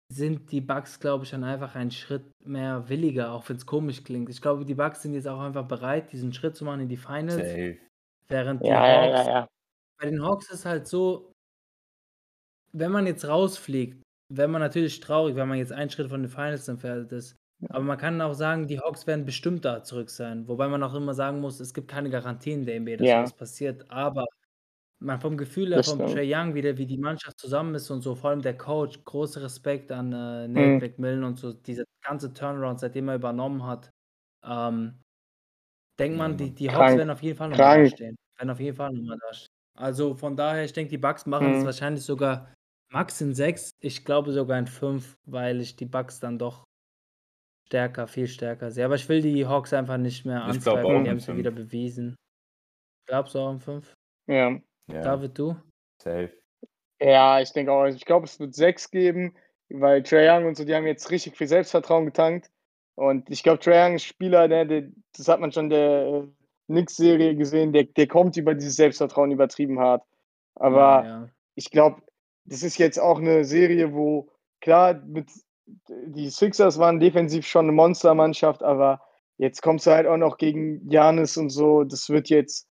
[0.09, 4.03] sind die Bucks, glaube ich, dann einfach einen Schritt mehr williger, auch wenn es komisch
[4.03, 4.29] klingt.
[4.29, 6.97] Ich glaube, die Bucks sind jetzt auch einfach bereit, diesen Schritt zu machen in die
[6.97, 7.35] Finals.
[7.35, 7.77] Safe.
[8.27, 9.47] Während die Ja, ja, Hawks, ja, ja.
[9.99, 11.31] bei den Hawks ist halt so,
[12.73, 14.01] wenn man jetzt rausfliegt,
[14.33, 17.36] wäre man natürlich traurig, wenn man jetzt einen Schritt von den Finals entfernt ist.
[17.69, 20.47] Aber man kann auch sagen, die Hawks werden bestimmt da zurück sein.
[20.47, 23.17] Wobei man auch immer sagen muss, es gibt keine Garantien der NBA, dass Ja.
[23.17, 23.89] was passiert.
[23.91, 24.25] Aber
[24.99, 26.05] man vom Gefühl her, Das vom stimmt.
[26.05, 29.03] Trae Young, wie, der, wie die Mannschaft zusammen ist und so, vor allem der Coach,
[29.05, 30.79] großer Respekt an äh, Nate Mhm.
[30.79, 33.91] McMillan und so, diese ganze Turnaround, seitdem er übernommen hat.
[34.45, 35.01] Ähm,
[35.99, 36.97] denkt man, die, die Hawks Krank.
[36.97, 37.91] werden auf jeden Fall nochmal Krank.
[37.91, 38.15] dastehen.
[38.37, 39.49] Werden auf jeden Fall nochmal dastehen.
[39.75, 41.65] Also von daher, ich denke, die Bucks machen es Mhm.
[41.65, 42.53] wahrscheinlich sogar
[42.91, 43.71] max in sechs.
[43.81, 46.63] Ich glaube sogar in fünf, weil ich die Bucks dann doch
[47.67, 48.85] stärker, viel stärker sehe.
[48.85, 50.85] Aber ich will die Hawks einfach nicht mehr Ich anzweifeln.
[50.85, 52.15] auch Die in haben es wieder bewiesen.
[53.05, 53.93] Glaubst du auch in fünf?
[54.27, 54.59] Ja.
[54.89, 55.55] Ja, David, du?
[56.01, 56.31] safe.
[56.99, 57.85] Ja, ich denke auch.
[57.85, 59.35] Ich glaube, es wird sechs geben,
[59.69, 62.49] weil Trae Young und so, die haben jetzt richtig viel Selbstvertrauen getankt.
[62.95, 66.27] Und ich glaube, Trae Young ist Spieler, ne, der, das hat man schon der äh,
[66.67, 70.03] Knicks-Serie gesehen, der, der kommt über dieses Selbstvertrauen übertrieben hart.
[70.55, 71.29] Aber ja.
[71.55, 72.01] ich glaube,
[72.45, 75.29] das ist jetzt auch eine Serie, wo klar, mit,
[75.87, 79.01] die Sixers waren defensiv schon eine Monstermannschaft, aber
[79.37, 81.83] jetzt kommst du halt auch noch gegen Janis und so.
[81.83, 82.67] Das wird jetzt.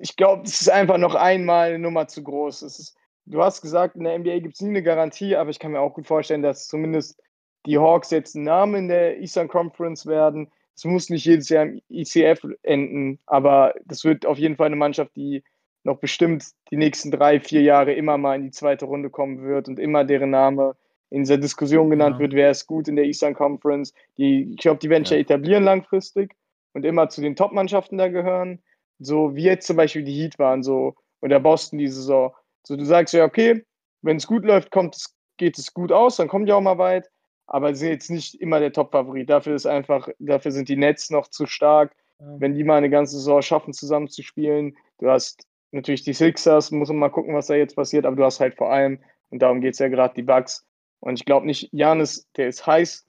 [0.00, 2.62] Ich glaube, das ist einfach noch einmal eine Nummer zu groß.
[2.62, 5.72] Ist, du hast gesagt, in der NBA gibt es nie eine Garantie, aber ich kann
[5.72, 7.20] mir auch gut vorstellen, dass zumindest
[7.66, 10.50] die Hawks jetzt ein Name in der Eastern Conference werden.
[10.74, 14.76] Es muss nicht jedes Jahr im ICF enden, aber das wird auf jeden Fall eine
[14.76, 15.44] Mannschaft, die
[15.84, 19.68] noch bestimmt die nächsten drei, vier Jahre immer mal in die zweite Runde kommen wird
[19.68, 20.76] und immer deren Name
[21.14, 22.20] in dieser Diskussion genannt Ja.
[22.20, 23.92] wird, wer ist gut in der Eastern Conference.
[24.18, 25.20] Die, ich glaube, die werden sich Ja.
[25.20, 26.34] etablieren langfristig
[26.74, 28.62] und immer zu den Top-Mannschaften da gehören.
[28.98, 32.32] So wie jetzt zum Beispiel die Heat waren, so oder Boston die Saison.
[32.62, 33.64] So, du sagst ja, okay,
[34.02, 36.78] wenn es gut läuft, kommt es, geht es gut aus, dann kommt ja auch mal
[36.78, 37.10] weit.
[37.46, 39.28] Aber sie sind jetzt nicht immer der Top-Favorit.
[39.28, 42.26] Dafür ist einfach, dafür sind die Nets noch zu stark Ja.
[42.38, 44.76] wenn die mal eine ganze Saison schaffen, zusammen zu spielen.
[44.98, 48.24] Du hast natürlich die Sixers, muss man mal gucken, was da jetzt passiert, aber du
[48.24, 49.00] hast halt vor allem,
[49.30, 50.64] und darum geht es ja gerade, die Bucks.
[51.04, 53.04] Und ich glaube nicht, Janis, der ist heiß.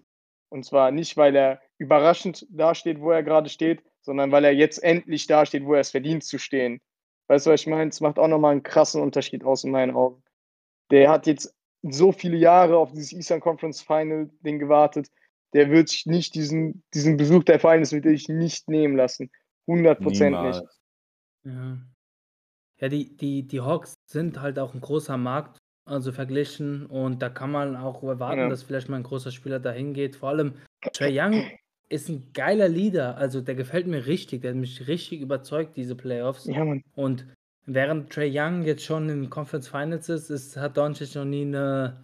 [0.49, 4.83] Und zwar nicht, weil er überraschend dasteht, wo er gerade steht, sondern weil er jetzt
[4.83, 6.81] endlich dasteht, wo er es verdient zu stehen.
[7.27, 7.89] Weißt du, was ich meine?
[7.89, 10.21] Es macht auch nochmal einen krassen Unterschied aus in meinen Augen.
[10.91, 15.09] Der hat jetzt so viele Jahre auf dieses Eastern Conference Final Ding gewartet.
[15.53, 19.31] Der wird sich nicht diesen, diesen Besuch der Finals wird er sich nicht nehmen lassen.
[19.67, 20.61] 100 Prozent nicht.
[20.63, 20.81] Niemals.
[21.45, 21.77] Ja,
[22.81, 26.85] ja die, die, die Hawks sind halt auch ein großer Markt, also verglichen.
[26.85, 28.49] Und da kann man auch erwarten, Ja.
[28.49, 30.15] dass vielleicht mal ein großer Spieler dahin geht.
[30.15, 30.53] Vor allem
[30.93, 31.43] Trae Young
[31.89, 33.17] ist ein geiler Leader.
[33.17, 34.41] Also der gefällt mir richtig.
[34.41, 36.45] Der hat mich richtig überzeugt, diese Playoffs.
[36.45, 36.81] Ja, Mann.
[36.95, 37.25] Und
[37.65, 42.03] während Trae Young jetzt schon in Conference Finals ist, ist hat Doncic noch nie eine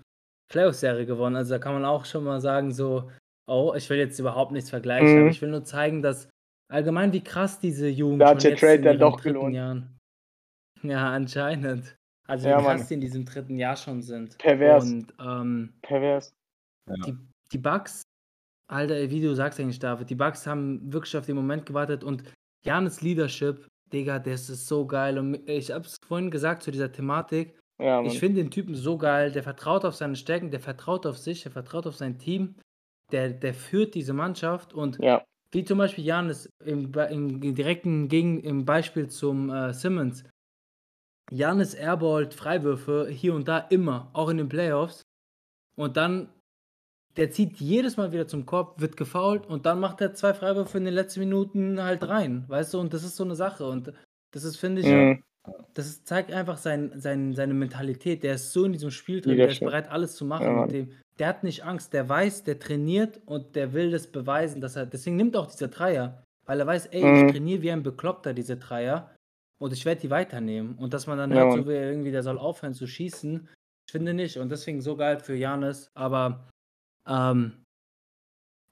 [0.50, 1.36] Playoff-Serie gewonnen.
[1.36, 3.10] Also da kann man auch schon mal sagen, so,
[3.48, 5.22] oh, ich will jetzt überhaupt nichts vergleichen, Mhm.
[5.22, 6.30] aber ich will nur zeigen, dass
[6.72, 9.56] allgemein wie krass diese Jugend Da hat der Trade in dann doch gelohnt.
[9.56, 9.98] Jahren.
[10.84, 11.96] Ja, anscheinend.
[12.32, 14.38] Also Ja, wie krass die in diesem dritten Jahr schon sind.
[14.38, 14.86] Pervers.
[14.86, 16.34] Und ähm, Pervers.
[17.06, 17.14] die,
[17.52, 18.04] die Bugs,
[18.72, 22.24] Alter, wie du sagst eigentlich, David, die Bugs haben wirklich auf den Moment gewartet und
[22.66, 25.20] Janis Leadership, Digga, das ist so geil.
[25.20, 27.60] Und ich hab's vorhin gesagt zu dieser Thematik.
[27.82, 29.32] Ja, Ich finde den Typen so geil.
[29.32, 32.56] Der vertraut auf seine Stärken, der vertraut auf sich, der vertraut auf sein Team.
[33.12, 38.40] Der, der führt diese Mannschaft und Ja, wie zum Beispiel Janis im, im direkten Gegen,
[38.40, 40.24] im Beispiel zum äh, Simmons.
[41.32, 45.02] Janis airballt Freiwürfe hier und da immer, auch in den Playoffs.
[45.78, 46.30] Und dann,
[47.16, 50.78] der zieht jedes Mal wieder zum Korb, wird gefoult und dann macht er zwei Freiwürfe
[50.78, 52.44] in den letzten Minuten halt rein.
[52.50, 53.66] Weißt du, und das ist so eine Sache.
[53.66, 53.94] Und
[54.32, 55.24] das ist, finde ich, mhm.
[55.74, 58.24] das ist, zeigt einfach sein, sein, seine Mentalität.
[58.24, 60.46] Der ist so in diesem Spiel drin, der ist bereit, alles zu machen.
[60.46, 64.60] Ja, dem, der hat nicht Angst, der weiß, der trainiert und der will das beweisen,
[64.60, 64.86] dass er.
[64.86, 67.28] Deswegen nimmt er auch diese Dreier, weil er weiß, ey, Mhm.
[67.28, 69.10] ich trainiere wie ein Bekloppter diese Dreier
[69.62, 70.76] und ich werde die weiternehmen.
[70.76, 71.64] Und dass man dann Ja, Mann.
[71.64, 73.48] so wie irgendwie, der soll aufhören zu schießen,
[73.88, 74.38] ich finde nicht.
[74.38, 75.88] Und deswegen so geil für Janis.
[75.94, 76.50] Aber
[77.08, 77.64] ähm,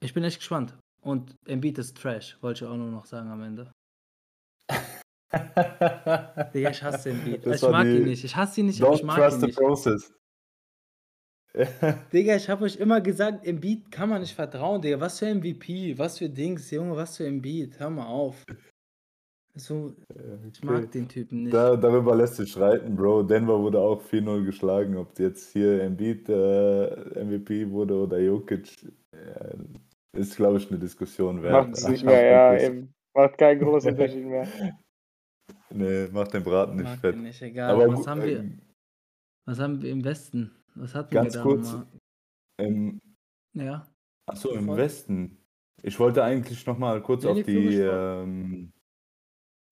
[0.03, 0.75] ich bin echt gespannt.
[1.01, 3.71] Und Embiid ist Trash, wollte ich auch nur noch sagen am Ende.
[6.53, 7.45] Digga, ich hasse Embiid.
[7.45, 8.23] Das Ich mag ihn nicht.
[8.23, 9.57] Ich hasse ihn nicht, aber ich Don't mag trust ihn the nicht.
[9.59, 10.13] process.
[12.13, 14.99] Digga, ich habe euch immer gesagt, Embiid kann man nicht vertrauen, Digga.
[14.99, 17.79] Was für MVP, was für Dings, Junge, was für Embiid.
[17.79, 18.43] Hör mal auf.
[19.55, 19.93] So,
[20.51, 20.87] ich mag Okay.
[20.93, 21.53] den Typen nicht.
[21.53, 23.23] Da, darüber lässt sich streiten, Bro.
[23.23, 24.95] Denver wurde auch 4-0 geschlagen.
[24.95, 29.57] Ob jetzt hier Embiid äh, MVP wurde oder Jokic, äh,
[30.17, 31.67] ist, glaube ich, eine Diskussion wert.
[31.67, 32.57] Macht es nicht mehr, ja.
[32.59, 32.93] Eben.
[33.15, 34.47] Macht keinen großen Unterschied mehr.
[35.71, 37.15] Nee, macht den Braten nicht mag fett.
[37.15, 37.71] den nicht, egal.
[37.71, 38.49] Aber was, gut, haben wir, äh,
[39.47, 40.51] was haben wir im Westen?
[40.75, 41.87] Was hatten ganz wir da kurz, nochmal?
[42.61, 42.99] ähm,
[43.55, 43.87] Ja,
[44.27, 44.67] achso, im.
[44.77, 45.37] Westen.
[45.81, 48.71] Ich wollte eigentlich noch mal kurz Nee, auf die ähm,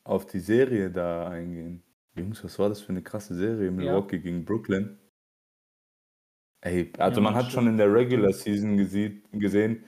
[0.08, 1.84] auf die Serie da eingehen.
[2.16, 3.70] Jungs, was war das für eine krasse Serie?
[3.72, 4.98] Milwaukee gegen Brooklyn.
[6.62, 7.94] Ey, also Ja, man hat schon in der.
[7.94, 9.84] Regular Season gese gesehen,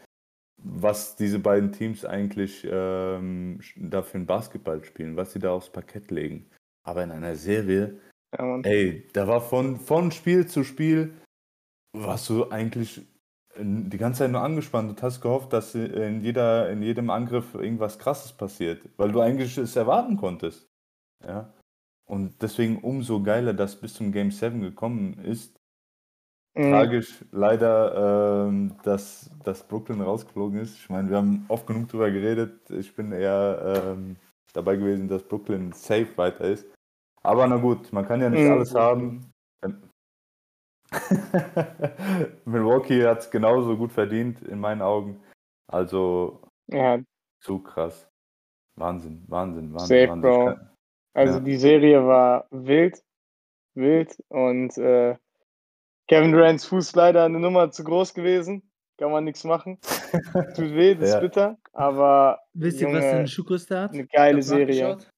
[0.61, 5.71] was diese beiden Teams eigentlich ähm, da für ein Basketball spielen, was sie da aufs
[5.71, 6.49] Parkett legen.
[6.83, 7.99] Aber in einer Serie,
[8.37, 11.13] Ja, ey, da war von, von Spiel zu Spiel,
[11.93, 13.01] warst du eigentlich
[13.57, 17.97] die ganze Zeit nur angespannt und hast gehofft, dass in, jeder, in jedem Angriff irgendwas
[17.99, 20.67] Krasses passiert, weil du eigentlich es erwarten konntest.
[21.25, 21.53] Ja.
[22.09, 25.55] Und deswegen umso geiler, dass bis zum Game 7 gekommen ist.
[26.55, 26.71] Mhm.
[26.71, 30.77] Tragisch leider, ähm, dass, dass Brooklyn rausgeflogen ist.
[30.77, 32.69] Ich meine, wir haben oft genug darüber geredet.
[32.71, 34.15] Ich bin eher ähm,
[34.53, 36.65] dabei gewesen, dass Brooklyn safe weiter ist.
[37.21, 38.51] Aber na gut, man kann ja nicht Mhm.
[38.51, 39.28] alles haben.
[42.45, 45.21] Milwaukee hat es genauso gut verdient, in meinen Augen.
[45.67, 46.99] Also Ja,
[47.41, 48.07] zu krass.
[48.75, 50.21] Wahnsinn, Wahnsinn, Wahnsinn, Safe, Wahnsinn.
[50.21, 50.45] Bro.
[50.45, 50.69] Kann-
[51.13, 51.39] also Ja.
[51.41, 53.03] die Serie war wild,
[53.75, 55.17] wild und äh,
[56.07, 58.63] Kevin Durants Fuß leider eine Nummer zu groß gewesen.
[58.97, 59.79] Kann man nichts machen.
[60.55, 61.15] Tut weh, das Ja.
[61.15, 63.91] ist bitter, aber Wisst ihr, was für Junge, eine Schuhgröße hat?
[63.91, 64.89] eine geile Serie.
[64.89, 65.09] nachgeschaut?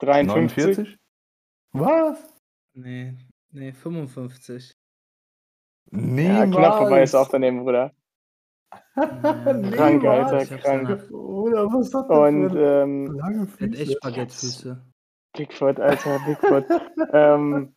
[0.00, 0.66] 53.
[0.76, 0.98] 49?
[1.72, 2.34] Was?
[2.74, 3.14] Nee,
[3.58, 4.76] nee, 55.
[5.90, 6.56] Ja, Niemals.
[6.56, 7.92] knapp vorbei ist auch daneben, Bruder.
[8.96, 10.04] Ja, Krank.
[10.04, 11.10] Alter, krank.
[11.12, 13.98] Oder was hat der Und für ähm, lange hat echt Füße?
[14.02, 14.84] Baguette-Füße.
[15.36, 16.64] Bigfoot, Alter, Bigfoot.
[17.12, 17.74] ähm,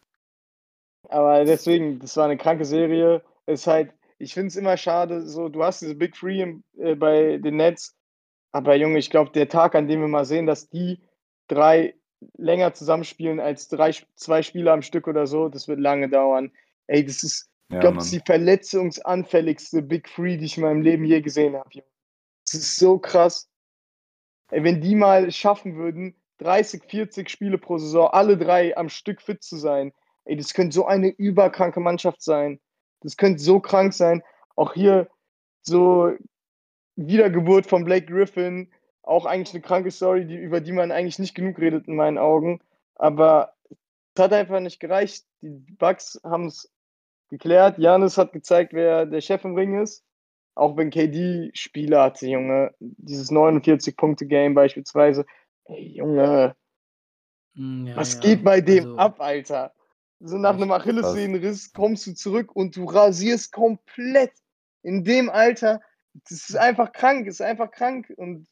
[1.10, 3.24] aber deswegen, das war eine kranke Serie.
[3.46, 6.96] Ist halt, ich finde es immer schade, so, du hast diese Big Three im, äh,
[6.96, 7.96] bei den Nets,
[8.52, 11.00] aber Junge, ich glaube, der Tag, an dem wir mal sehen, dass die
[11.48, 11.96] drei
[12.38, 16.52] länger zusammenspielen als drei, zwei Spieler am Stück oder so, das wird lange dauern.
[16.88, 20.64] Ey, das ist, ich Ja, glaube, das ist die verletzungsanfälligste Big Three, die ich in
[20.64, 21.70] meinem Leben je gesehen habe.
[22.46, 23.50] Das ist so krass.
[24.50, 29.22] Ey, wenn die mal schaffen würden, 30, 40 Spiele pro Saison, alle drei am Stück
[29.22, 29.94] fit zu sein,
[30.26, 32.60] ey, das könnte so eine überkranke Mannschaft sein.
[33.02, 34.24] Das könnte so krank sein.
[34.56, 35.10] Auch hier
[35.62, 36.14] so
[36.96, 38.72] Wiedergeburt von Blake Griffin,
[39.04, 42.18] auch eigentlich eine kranke Story, die, über die man eigentlich nicht genug redet in meinen
[42.18, 42.60] Augen.
[42.96, 43.54] Aber
[44.16, 45.26] es hat einfach nicht gereicht.
[45.42, 46.72] Die Bucks haben es
[47.30, 47.78] geklärt.
[47.78, 50.04] Janis hat gezeigt, wer der Chef im Ring ist.
[50.54, 52.76] Auch wenn KD Spiele hatte, Junge.
[52.80, 55.26] Dieses 49-Punkte-Game beispielsweise.
[55.66, 56.56] Ey, Junge,
[57.54, 58.20] Mm, ja, was ja.
[58.22, 59.74] geht bei dem Also, ab, Alter?
[60.20, 64.32] So nach einem Achillessehnenriss kommst du zurück und du rasierst komplett.
[64.84, 65.82] In dem Alter,
[66.14, 68.12] das ist einfach krank, ist einfach krank.
[68.18, 68.48] Und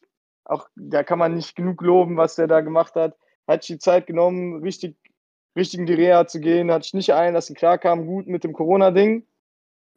[0.50, 3.16] auch da kann man nicht genug loben, was der da gemacht hat.
[3.46, 4.96] Hat sich die Zeit genommen, richtig,
[5.56, 8.44] richtig in die Reha zu gehen, hat sich nicht ein, dass klar kam, gut mit
[8.44, 9.26] dem Corona-Ding.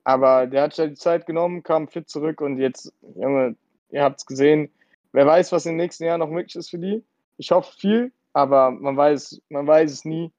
[0.03, 3.55] Aber der hat sich halt die Zeit genommen, kam fit zurück und jetzt, Junge,
[3.89, 4.69] ihr habt es gesehen.
[5.11, 7.03] Wer weiß, was in den nächsten Jahren noch möglich ist für die.
[7.37, 10.31] Ich hoffe viel, aber man weiß, man weiß es nie.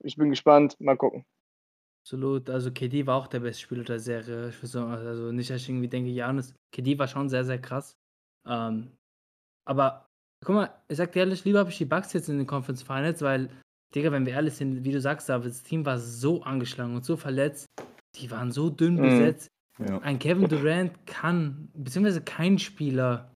[0.00, 0.76] Ich bin gespannt.
[0.80, 1.24] Mal gucken.
[2.02, 2.50] Absolut.
[2.50, 4.52] Also KD war auch der beste Spieler der Serie.
[4.62, 7.96] Also nicht, dass ich irgendwie denke, Janis, KD war schon sehr, sehr krass.
[8.46, 8.96] Ähm,
[9.64, 10.06] aber
[10.44, 12.82] guck mal, ich sag dir ehrlich, lieber habe ich die Bucks jetzt in den Conference
[12.82, 13.48] Finals, weil,
[13.94, 17.04] Digga, wenn wir ehrlich sind, wie du sagst, David, das Team war so angeschlagen und
[17.04, 17.66] so verletzt.
[18.16, 19.02] Die waren so dünn Mhm.
[19.02, 19.48] besetzt.
[19.78, 19.98] Ja.
[20.02, 23.32] Ein Kevin Durant kann, beziehungsweise kein Spieler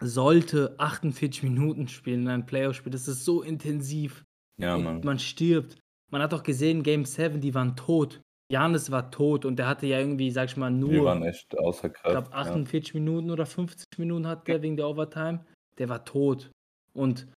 [0.00, 2.92] sollte 48 Minuten spielen in einem Playoff-Spiel.
[2.92, 4.24] Das ist so intensiv.
[4.60, 5.00] Ja, Mann.
[5.04, 5.76] man stirbt.
[6.10, 8.20] Man hat doch gesehen, Game 7, die waren tot.
[8.50, 11.56] Janis war tot und der hatte ja irgendwie, sag ich mal, Wir nur, waren echt
[11.58, 12.10] außer ich Kraft.
[12.12, 12.36] glaube, ja.
[12.36, 15.44] 48 Minuten oder 50 Minuten hat der wegen der Overtime.
[15.78, 16.50] Der war tot.
[16.94, 17.28] Und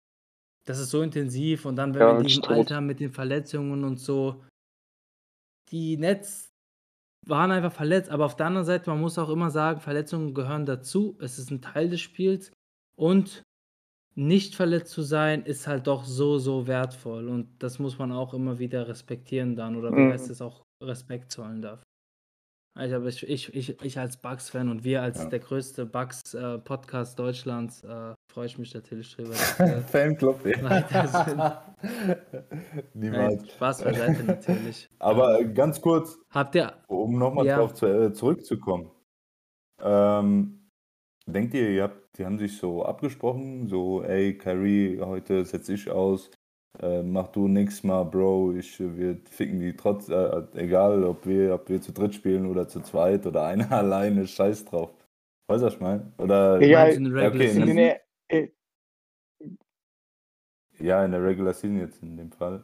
[0.66, 1.66] das ist so intensiv.
[1.66, 2.52] Und dann, wenn Ja, wir in diesem tot.
[2.54, 4.44] Alter mit den Verletzungen und so,
[5.70, 6.50] die Nets
[7.28, 8.10] waren einfach verletzt.
[8.10, 11.18] Aber auf der anderen Seite, man muss auch immer sagen, Verletzungen gehören dazu.
[11.20, 12.52] Es ist ein Teil des Spiels.
[12.96, 13.44] Und
[14.16, 17.28] nicht verletzt zu sein, ist halt doch so, so wertvoll.
[17.30, 19.76] Und das muss man auch immer wieder respektieren dann.
[19.76, 20.12] Oder wie Mhm.
[20.12, 21.82] heißt es auch, Respekt zollen darf.
[22.74, 25.30] Also, ich, ich, ich, ich als Bucks-Fan und wir als Ja.
[25.30, 29.34] der größte Bucks-Podcast Deutschlands äh, freue ich mich natürlich drüber.
[29.92, 31.64] Fanclub, Weiter
[32.94, 33.42] Niemals.
[33.42, 34.88] Nein, Spaß beiseite natürlich.
[35.00, 37.58] Aber ganz kurz, Habt ihr, um nochmal Ja.
[37.58, 38.90] drauf zu, äh, zurückzukommen.
[39.82, 40.70] Ähm,
[41.26, 45.90] denkt ihr, ihr habt, die haben sich so abgesprochen, so, ey, Kyrie, heute setze ich
[45.90, 46.32] aus,
[46.80, 51.54] äh, mach du nix mal, Bro, ich, wir ficken die trotz, äh, egal, ob wir,
[51.56, 54.92] ob wir zu dritt spielen oder zu zweit oder einer alleine, scheiß drauf.
[55.48, 56.14] Weißt du, was ich meine?
[56.18, 57.76] Oder, Ja, meinst du eine ja, Regular okay, In Season?
[57.76, 58.48] der, äh,
[60.80, 62.64] ja, in der Regular Season jetzt in dem Fall.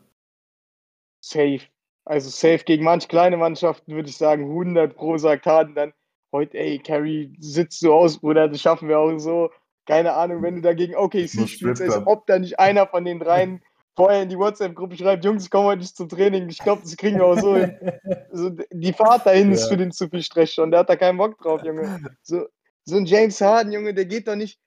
[1.21, 1.61] safe.
[2.05, 5.93] Also safe gegen manche kleine Mannschaften würde ich sagen, 100 pro sagt Harden dann,
[6.31, 9.51] heute, ey, Carrie, sitzt du aus, Bruder, das schaffen wir auch so.
[9.85, 13.19] Keine Ahnung, wenn du dagegen OKC Nur spielst, als ob da nicht einer von den
[13.19, 13.61] dreien
[13.97, 16.47] vorher in die WhatsApp-Gruppe schreibt, Jungs, ich komme heute nicht zum Training.
[16.49, 17.75] Ich glaube, das kriegen wir auch so hin.
[18.31, 19.69] So, die Fahrt dahin ist Ja.
[19.69, 20.69] für den zu viel Stress schon.
[20.71, 21.99] Der hat da keinen Bock drauf, Junge.
[22.21, 22.45] So,
[22.85, 24.59] so ein James Harden, Junge, der geht doch nicht.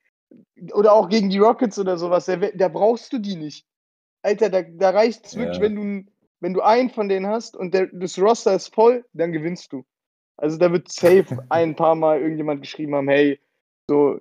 [0.73, 2.27] Oder auch gegen die Rockets oder sowas.
[2.27, 3.65] Der, da brauchst du die nicht.
[4.23, 5.63] Alter, da, da reicht es wirklich, Ja.
[5.63, 6.11] wenn du,
[6.41, 9.85] wenn du einen von denen hast und der, das Roster ist voll, dann gewinnst du.
[10.37, 13.39] Also da wird safe ein paar Mal irgendjemand geschrieben haben, hey,
[13.89, 14.19] so,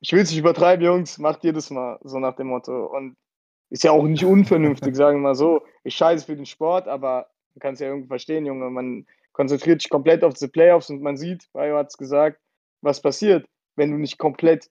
[0.00, 2.86] ich will es nicht übertreiben, Jungs, macht das mal, so nach dem Motto.
[2.86, 3.16] Und
[3.72, 5.62] ist ja auch nicht unvernünftig, sagen wir mal so.
[5.82, 8.70] Ich scheiße für den Sport, aber man kann es ja irgendwie verstehen, Junge.
[8.70, 12.38] Man konzentriert sich komplett auf die Playoffs und man sieht, Bayo hat es gesagt,
[12.82, 13.46] was passiert,
[13.76, 14.70] wenn du nicht komplett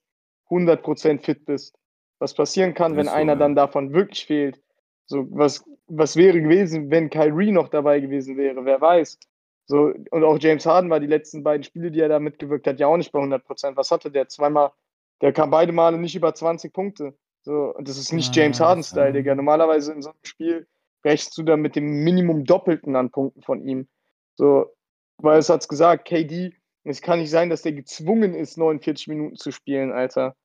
[0.50, 1.76] 100% fit bist.
[2.20, 3.40] Was passieren kann, wenn so, einer ja.
[3.40, 4.62] dann davon wirklich fehlt.
[5.08, 8.64] So, was, was wäre gewesen, wenn Kyrie noch dabei gewesen wäre?
[8.64, 9.18] Wer weiß.
[9.66, 12.80] So, und auch James Harden war die letzten beiden Spiele, die er da mitgewirkt hat,
[12.80, 13.76] ja auch nicht bei 100%.
[13.76, 14.28] Was hatte der?
[14.28, 14.72] Zweimal,
[15.22, 17.16] der kam beide Male nicht über 20 Punkte.
[17.44, 19.36] So, und das ist nicht Ja, James das Harden-Style, Digga.
[19.36, 20.68] Normalerweise in so einem Spiel
[21.04, 23.88] rechnest du dann mit dem Minimum Doppelten an Punkten von ihm.
[24.36, 24.68] So,
[25.18, 29.36] weil es hat's gesagt, KD, es kann nicht sein, dass der gezwungen ist, 49 Minuten
[29.36, 30.36] zu spielen, Alter.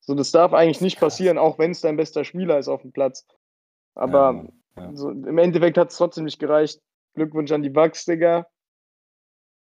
[0.00, 2.92] So, das darf eigentlich nicht passieren, auch wenn es dein bester Spieler ist auf dem
[2.92, 3.26] Platz.
[3.94, 4.94] Aber Ja, ja.
[4.94, 6.80] so, im Endeffekt hat es trotzdem nicht gereicht.
[7.14, 8.46] Glückwunsch an die Bucks, Digga.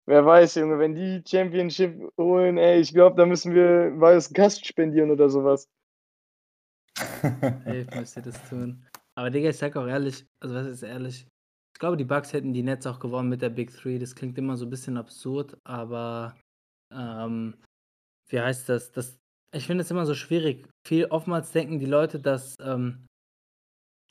[0.05, 4.65] Wer weiß, Junge, wenn die Championship holen, ey, ich glaube, da müssen wir weiß Gast
[4.65, 5.69] spendieren oder sowas.
[6.97, 8.85] Safe müsst ihr das tun.
[9.15, 11.27] Aber Digga, ich sag auch ehrlich, also was ist ehrlich?
[11.75, 13.99] Ich glaube, die Bucks hätten die Nets auch gewonnen mit der Big Three.
[13.99, 16.37] Das klingt immer so ein bisschen absurd, aber
[16.93, 17.55] ähm,
[18.29, 18.91] wie heißt das?
[18.91, 19.17] das
[19.55, 20.67] ich finde es immer so schwierig.
[20.87, 23.05] Viel oftmals denken die Leute, dass ähm,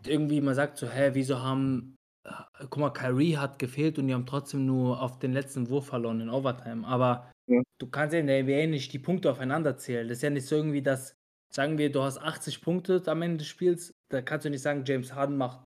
[0.06, 2.32] irgendwie man sagt so, hä, wieso haben, äh,
[2.70, 6.20] guck mal, Kyrie hat gefehlt und die haben trotzdem nur auf den letzten Wurf verloren
[6.20, 6.86] in Overtime.
[6.86, 7.60] Aber Ja.
[7.78, 10.08] du kannst ja in der NBA nicht die Punkte aufeinander zählen.
[10.08, 11.16] Das ist ja nicht so irgendwie, dass,
[11.54, 14.84] sagen wir, du hast 80 Punkte am Ende des Spiels, da kannst du nicht sagen,
[14.86, 15.64] James Harden macht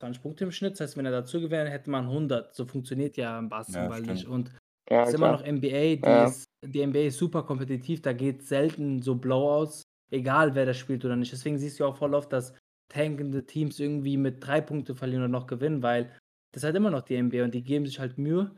[0.00, 0.72] 20 Punkte im Schnitt.
[0.74, 2.54] Das heißt, wenn er dazu gewinnt, hätte man 100.
[2.54, 4.10] So funktioniert ja im Basketball stimmt.
[4.10, 4.26] nicht.
[4.26, 4.52] Und
[4.90, 6.26] Ja, es ist immer noch NBA, die, Ja.
[6.26, 11.04] ist, die NBA ist super kompetitiv, da geht selten so Blowouts, egal wer das spielt
[11.04, 11.32] oder nicht.
[11.32, 12.54] Deswegen siehst du auch voll oft, dass
[12.90, 16.04] tankende Teams irgendwie mit drei Punkte verlieren oder noch gewinnen, weil
[16.52, 18.50] das ist halt immer noch die NBA und die geben sich halt Mühe.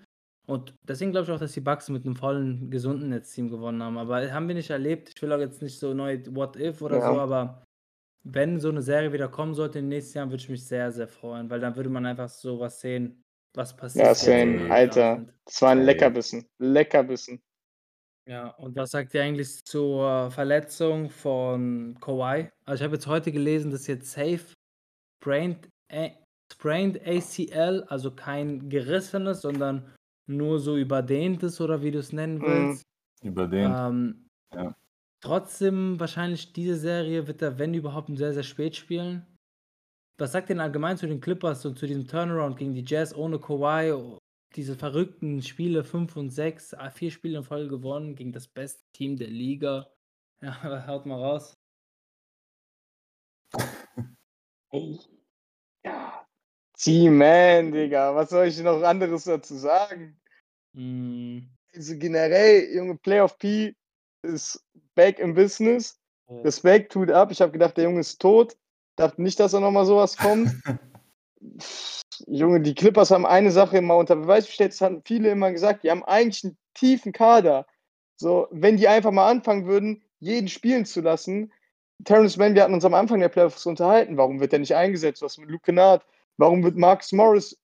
[0.50, 3.96] Und deswegen glaube ich auch, dass die Bucks mit einem vollen, gesunden Netzteam gewonnen haben.
[3.96, 5.12] Aber haben wir nicht erlebt.
[5.14, 7.14] Ich will auch jetzt nicht so neu What If oder Ja.
[7.14, 7.64] so, aber
[8.24, 10.90] wenn so eine Serie wieder kommen sollte in den nächsten Jahren, würde ich mich sehr,
[10.90, 13.22] sehr freuen, weil dann würde man einfach so was sehen,
[13.54, 14.22] was passiert.
[14.22, 15.26] Ja, wir da Alter.
[15.44, 15.82] Das war ein.
[15.82, 16.44] Leckerbissen.
[16.58, 17.40] Leckerbissen.
[18.26, 22.50] Ja, und was sagt ihr eigentlich zur Verletzung von Kawhi?
[22.64, 24.52] Also ich habe jetzt heute gelesen, dass jetzt safe
[25.22, 25.68] sprained,
[26.52, 29.94] sprained ACL, also kein gerissenes, sondern
[30.26, 32.42] nur so überdehntes oder wie du es nennen Mhm.
[32.42, 32.82] willst.
[33.22, 33.72] Über den.
[33.76, 34.74] Ähm, Ja.
[35.22, 39.26] Trotzdem wahrscheinlich diese Serie wird er, wenn überhaupt, sehr, sehr spät spielen.
[40.18, 43.14] Was sagt ihr denn allgemein zu den Clippers und zu diesem Turnaround gegen die Jazz
[43.14, 44.18] ohne Kawhi?
[44.56, 48.82] Diese verrückten Spiele 5 und 6, ah, vier Spiele in Folge gewonnen gegen das beste
[48.94, 49.90] Team der Liga.
[50.42, 51.54] Ja, haut mal raus.
[54.72, 54.98] Hey.
[55.84, 56.26] Ja.
[56.82, 58.14] G-Man, Digga.
[58.14, 60.18] Was soll ich noch anderes dazu sagen?
[60.72, 61.40] Mm,
[61.74, 63.74] Also generell, Junge, Playoff P
[64.22, 64.64] ist
[64.94, 65.98] back im Business.
[66.28, 67.30] Respekt, tut ab.
[67.32, 68.56] Ich habe gedacht, der Junge ist tot.
[68.96, 70.54] Dachte nicht, dass da nochmal sowas kommt.
[72.26, 74.72] Junge, die Clippers haben eine Sache immer unter Beweis gestellt.
[74.72, 75.82] Das haben viele immer gesagt.
[75.82, 77.66] Die haben eigentlich einen tiefen Kader.
[78.16, 81.52] So, wenn die einfach mal anfangen würden, jeden spielen zu lassen.
[82.04, 84.16] Terrence Mann, wir hatten uns am Anfang der Playoffs unterhalten.
[84.16, 85.22] Warum wird er nicht eingesetzt?
[85.22, 86.04] Was mit Luke Kennard?
[86.36, 87.58] Warum wird Marcus Morris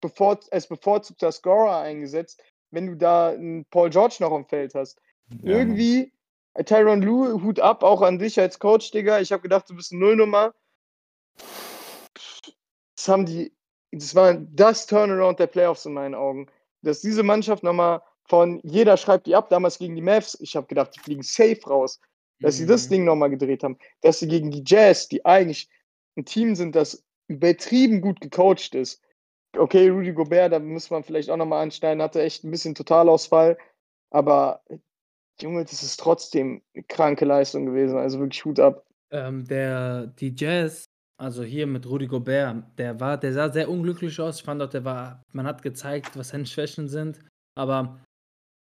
[0.00, 5.00] bevor, als bevorzugter Scorer eingesetzt, wenn du da einen Paul George noch am Feld hast?
[5.42, 6.12] Ja, Irgendwie,
[6.54, 9.20] äh, Tyron Lue, Hut ab, auch an dich als Coach, Digga.
[9.20, 10.54] Ich habe gedacht, du bist eine Nullnummer.
[12.96, 13.54] Das haben die,
[13.92, 16.46] das war das Turnaround der Playoffs in meinen Augen.
[16.82, 20.66] Dass diese Mannschaft nochmal von jeder schreibt die ab, damals gegen die Mavs, ich habe
[20.66, 22.00] gedacht, die fliegen safe raus.
[22.38, 22.90] Dass sie das mm.
[22.90, 23.76] Ding nochmal gedreht haben.
[24.00, 25.68] Dass sie gegen die Jazz, die eigentlich
[26.16, 29.00] ein Team sind, das übertrieben gut gecoacht ist.
[29.56, 33.56] Okay, Rudy Gobert, da muss man vielleicht auch nochmal anschneiden, hatte echt ein bisschen Totalausfall.
[34.10, 34.62] Aber
[35.40, 37.96] Junge, das ist trotzdem eine kranke Leistung gewesen.
[37.96, 38.84] Also wirklich Hut ab.
[39.12, 40.84] Ähm, der, die Jazz,
[41.18, 44.38] also hier mit Rudy Gobert, der war, der sah sehr unglücklich aus.
[44.38, 47.20] Ich fand auch, der war, man hat gezeigt, was seine Schwächen sind.
[47.56, 48.00] Aber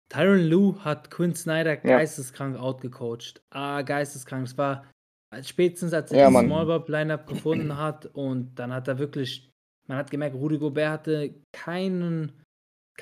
[0.09, 1.97] Tyron Lue hat Quinn Snyder Ja.
[1.97, 3.41] geisteskrank outgecoacht.
[3.49, 4.47] Ah, geisteskrank.
[4.47, 4.85] Es war
[5.31, 6.45] als spätestens, als er Ja, die Mann.
[6.45, 9.49] Small Ball Lineup gefunden hat und dann hat er wirklich,
[9.87, 12.33] man hat gemerkt, Rudy Gobert hatte keinen,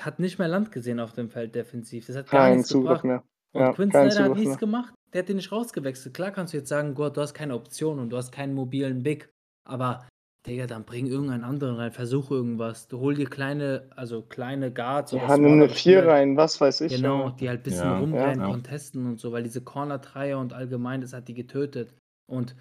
[0.00, 2.06] hat nicht mehr Land gesehen auf dem Feld defensiv.
[2.06, 3.04] Das hat gar Kein nichts Zugriff gebracht.
[3.04, 3.24] mehr.
[3.52, 4.94] Und Ja, Quinn Snyder hat Zugriff nichts gemacht.
[5.12, 6.14] Der hat den nicht rausgewechselt.
[6.14, 9.02] Klar kannst du jetzt sagen, Gott, du hast keine Option und du hast keinen mobilen
[9.02, 9.28] Big.
[9.68, 10.06] Aber,
[10.46, 11.90] Digga, dann bring irgendeinen anderen rein.
[11.90, 12.86] Versuche irgendwas.
[12.86, 16.60] Du hol dir kleine, also kleine Guards Ja, nimm eine smallere 4 Spieler, rein, was
[16.60, 16.94] weiß ich.
[16.94, 18.46] Genau, die halt ein bisschen Ja, rumrennen, ja.
[18.50, 21.92] contesten und so, weil diese Corner-Dreier und allgemein, das hat die getötet.
[22.30, 22.56] Und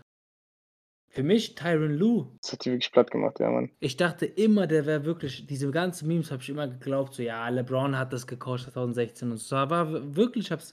[1.11, 3.71] für mich, Tyron Lue, Das hat die wirklich platt gemacht, ja, Mann.
[3.79, 7.47] ich dachte immer, der wäre wirklich, diese ganzen Memes habe ich immer geglaubt, so, ja,
[7.49, 9.55] LeBron hat das gecoacht 2016 und so.
[9.55, 10.71] Aber wirklich, ich habe es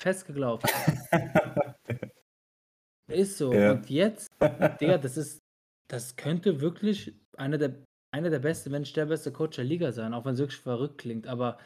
[0.00, 0.64] fest geglaubt.
[3.08, 3.52] Ist so.
[3.52, 3.72] Ja.
[3.72, 4.30] Und jetzt,
[4.80, 5.38] Digga, das ist,
[5.88, 7.84] das könnte wirklich einer der,
[8.14, 10.60] einer der beste, wenn nicht der beste Coach der Liga sein, auch wenn es wirklich
[10.60, 11.26] verrückt klingt.
[11.26, 11.58] Aber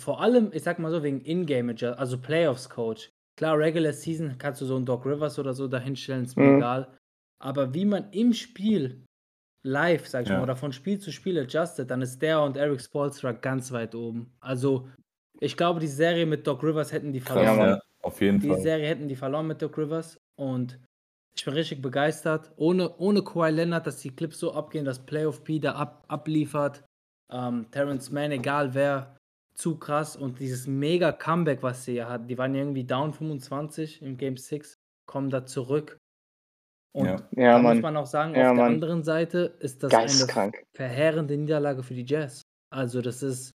[0.00, 3.10] vor allem, ich sag mal so, wegen Ingame, also Playoffs-Coach.
[3.36, 6.56] Klar, Regular Season kannst du so einen Doc Rivers oder so dahinstellen, ist mir Mhm.
[6.56, 6.96] egal.
[7.38, 9.04] Aber wie man im Spiel
[9.64, 10.36] live, sag ich Ja.
[10.36, 13.94] mal, oder von Spiel zu Spiel adjustet, dann ist der und Eric Spolstra ganz weit
[13.94, 14.34] oben.
[14.40, 14.88] Also,
[15.40, 17.58] ich glaube, die Serie mit Doc Rivers hätten die verloren.
[17.58, 18.62] Ja, auf jeden Die Fall.
[18.62, 20.80] Serie hätten die verloren mit Doc Rivers und
[21.36, 22.52] ich bin richtig begeistert.
[22.56, 26.84] Ohne, ohne Kawhi Leonard, dass die Clips so abgehen, dass Playoff P da ab, abliefert.
[27.32, 29.16] Ähm, Terrence Mann, egal wer,
[29.56, 30.16] zu krass.
[30.16, 34.16] Und dieses mega Comeback, was sie ja hatten, die waren ja irgendwie down 25 im
[34.16, 34.74] Game 6,
[35.06, 35.98] kommen da zurück.
[36.94, 37.16] Und Ja.
[37.36, 37.80] Ja, da muss Mann.
[37.82, 38.74] man auch sagen, Ja, auf der Mann.
[38.74, 42.42] anderen Seite ist das eine verheerende Niederlage für die Jazz.
[42.70, 43.52] Also das ist,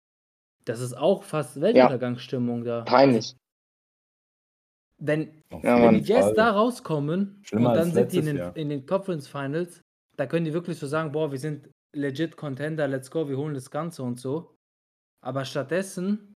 [0.64, 2.82] das ist auch fast Weltuntergangsstimmung da.
[2.82, 3.34] Peinlich.
[5.00, 5.94] Wenn, Ja, wenn Mann.
[5.94, 9.82] die Jazz da rauskommen Schlimmer und dann sind die in den, in den Conference Finals,
[10.16, 13.54] da können die wirklich so sagen, boah, wir sind legit Contender, let's go, wir holen
[13.54, 14.56] das Ganze und so.
[15.24, 16.34] Aber stattdessen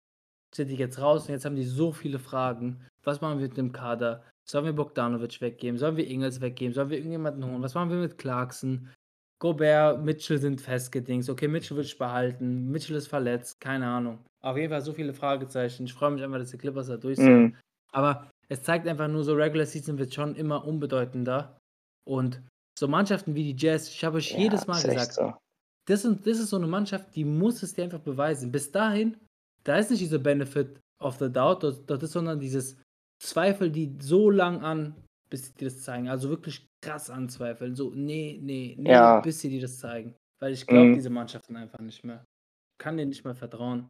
[0.54, 2.86] sind die jetzt raus und jetzt haben die so viele Fragen.
[3.04, 4.24] Was machen wir mit dem Kader?
[4.48, 5.78] Sollen wir Bogdanovic weggeben?
[5.78, 6.74] Sollen wir Ingels weggeben?
[6.74, 7.62] Sollen wir irgendjemanden holen?
[7.62, 8.90] Was machen wir mit Clarkson?
[9.40, 11.30] Gobert, Mitchell sind festgedings.
[11.30, 12.70] Okay, Mitchell ich behalten.
[12.70, 13.60] Mitchell ist verletzt.
[13.60, 14.20] Keine Ahnung.
[14.42, 15.86] Auf jeden Fall so viele Fragezeichen.
[15.86, 17.42] Ich freue mich einfach, dass die Clippers da durch sind.
[17.42, 17.56] Mhm.
[17.92, 21.58] Aber es zeigt einfach nur so, Regular Season wird schon immer unbedeutender.
[22.08, 22.42] Und
[22.78, 25.34] so Mannschaften wie die Jazz, ich habe euch jedes Mal gesagt, so.
[25.88, 28.52] Das, sind, das ist so eine Mannschaft, die muss es dir einfach beweisen.
[28.52, 29.18] Bis dahin,
[29.64, 32.78] da ist nicht dieser Benefit of the doubt, dort ist, sondern dieses
[33.22, 34.96] Zweifel, die so lang an,
[35.30, 36.10] bis sie dir das zeigen.
[36.10, 37.76] Also wirklich krass anzweifeln.
[37.76, 39.20] So, nee, nee, nee, Ja.
[39.22, 40.16] bis sie dir das zeigen.
[40.40, 40.94] Weil ich glaube Mhm.
[40.96, 42.24] diese Mannschaften einfach nicht mehr.
[42.80, 43.90] Kann denen nicht mehr vertrauen.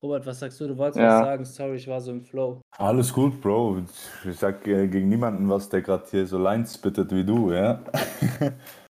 [0.00, 0.68] Robert, was sagst du?
[0.68, 1.18] Du wolltest Ja.
[1.18, 1.44] was sagen.
[1.44, 2.60] Sorry, ich war so im Flow.
[2.76, 3.82] Alles gut, Bro.
[4.24, 7.82] Ich sag äh, gegen niemanden was, der gerade hier so Lines spittet wie du, ja.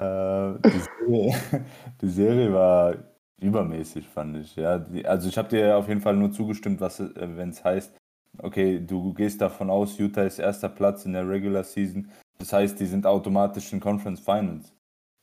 [0.00, 1.34] äh, die, Serie,
[2.00, 2.94] die Serie war
[3.40, 4.56] übermäßig, fand ich.
[4.56, 4.78] Ja.
[4.78, 7.96] Die, also ich habe dir auf jeden Fall nur zugestimmt, was äh, wenn es heißt,
[8.38, 12.10] okay, du gehst davon aus, Utah ist erster Platz in der Regular Season.
[12.38, 14.72] Das heißt, die sind automatisch in Conference Finals.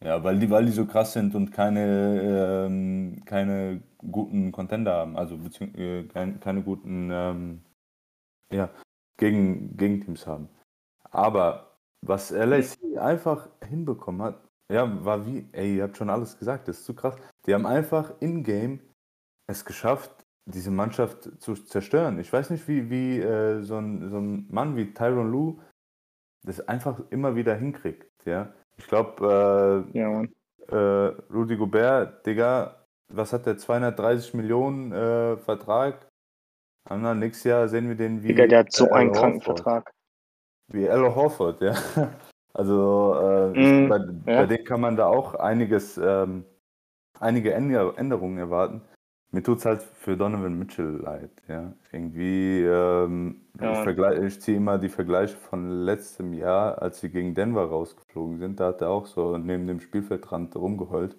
[0.04, 5.18] Ja, weil die, weil die so krass sind und keine, ähm, keine guten Contender haben,
[5.18, 5.40] also
[5.76, 7.62] äh, kein, keine guten ähm,
[8.52, 8.70] ja,
[9.18, 10.50] gegen, Gegenteams haben.
[11.12, 16.68] Aber was LAC einfach hinbekommen hat, ja, war wie, ey, ihr habt schon alles gesagt,
[16.68, 17.16] das ist zu krass.
[17.46, 18.80] Die haben einfach in-game
[19.50, 20.12] es geschafft,
[20.46, 22.20] diese Mannschaft zu zerstören.
[22.20, 25.58] Ich weiß nicht, wie, wie äh, so, ein, so ein Mann wie Tyron Lue
[26.46, 28.54] das einfach immer wieder hinkriegt, ja.
[28.78, 30.34] Ich glaube, Ja, Mann.
[30.70, 33.58] äh, äh, Rudy Gobert, Digga, was hat der?
[33.58, 36.08] 230 Millionen äh, Vertrag?
[36.90, 38.28] Und dann nächstes Jahr sehen wir den wie.
[38.28, 39.42] Digga, der hat so äh, einen kranken.
[39.42, 39.92] Vertrag.
[40.72, 41.74] Wie Al Horford, ja.
[42.58, 44.42] Also äh, Mm, bei, ja.
[44.42, 46.44] bei denen kann man da auch einiges, ähm,
[47.20, 48.82] einige Änder- Änderungen erwarten.
[49.32, 51.74] Mir tut es halt für Donovan Mitchell leid, ja.
[51.92, 57.36] Irgendwie, ähm, Ja, ich, ich ziehe immer die Vergleiche von letztem Jahr, als sie gegen
[57.36, 58.60] Denver rausgeflogen sind.
[58.60, 61.16] Da hat er auch so neben dem Spielfeldrand rumgeheult.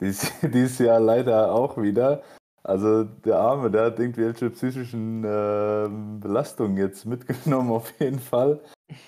[0.00, 2.22] Dies, dieses Jahr leider auch wieder.
[2.62, 8.60] Also der Arme, der hat irgendwelche psychischen ähm, Belastungen jetzt mitgenommen, auf jeden Fall.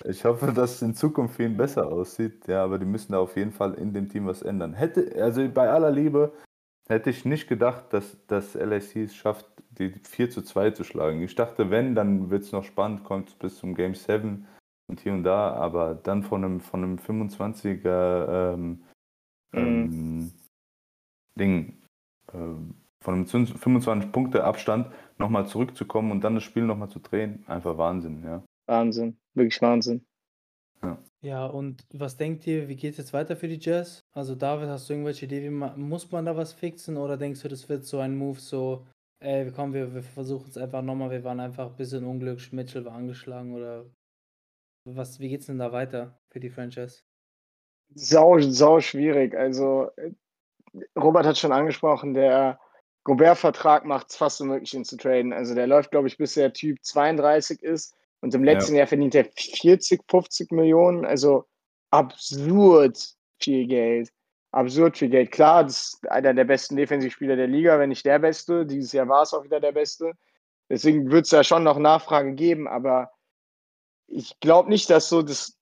[0.05, 2.47] Ich hoffe, dass es in Zukunft ihn besser aussieht.
[2.47, 4.73] Ja, aber die müssen da auf jeden Fall in dem Team was ändern.
[4.73, 6.33] Hätte, also bei aller Liebe,
[6.87, 11.21] hätte ich nicht gedacht, dass, dass LAC es schafft, die 4 zu 2 zu schlagen.
[11.21, 14.47] Ich dachte, wenn, dann wird es noch spannend, kommt es bis zum Game 7
[14.87, 18.83] und hier und da, aber dann von einem, von einem 25er ähm,
[19.53, 20.31] ähm,
[21.37, 21.81] Ding,
[22.33, 27.43] ähm, von einem 25 Punkte Abstand nochmal zurückzukommen und dann das Spiel nochmal zu drehen,
[27.47, 28.43] einfach Wahnsinn, ja.
[28.65, 29.17] Wahnsinn.
[29.37, 30.05] Wirklich Wahnsinn.
[31.21, 34.05] Ja, und was denkt ihr, wie geht es jetzt weiter für die Jazz?
[34.13, 37.41] Also David, hast du irgendwelche Idee, wie man, muss man da was fixen oder denkst
[37.41, 38.85] du, das wird so ein Move, so,
[39.19, 42.85] ey, komm, wir, wir versuchen es einfach nochmal, wir waren einfach ein bisschen unglücklich, Mitchell
[42.85, 43.85] war angeschlagen oder
[44.85, 47.01] was, wie geht's denn da weiter für die Franchise?
[47.95, 49.35] Sau, sau schwierig.
[49.35, 49.89] Also,
[50.97, 52.59] Robert hat schon angesprochen, der
[53.03, 55.33] Gobert-Vertrag macht es fast unmöglich, ihn zu traden.
[55.33, 57.96] Also, der läuft, glaube ich, bis der Typ 32 ist.
[58.21, 61.05] Und im letzten Jahr verdient er 40, 50 Millionen.
[61.05, 61.45] Also,
[61.91, 62.97] absurd
[63.39, 64.11] viel Geld.
[64.51, 65.31] Absurd viel Geld.
[65.31, 68.65] Klar, das ist einer der besten Defensivspieler der Liga, wenn nicht der beste.
[68.65, 70.13] Dieses Jahr war es auch wieder der beste.
[70.69, 73.11] Deswegen wird es da schon noch Nachfrage geben, aber
[74.07, 75.57] ich glaube nicht, dass so das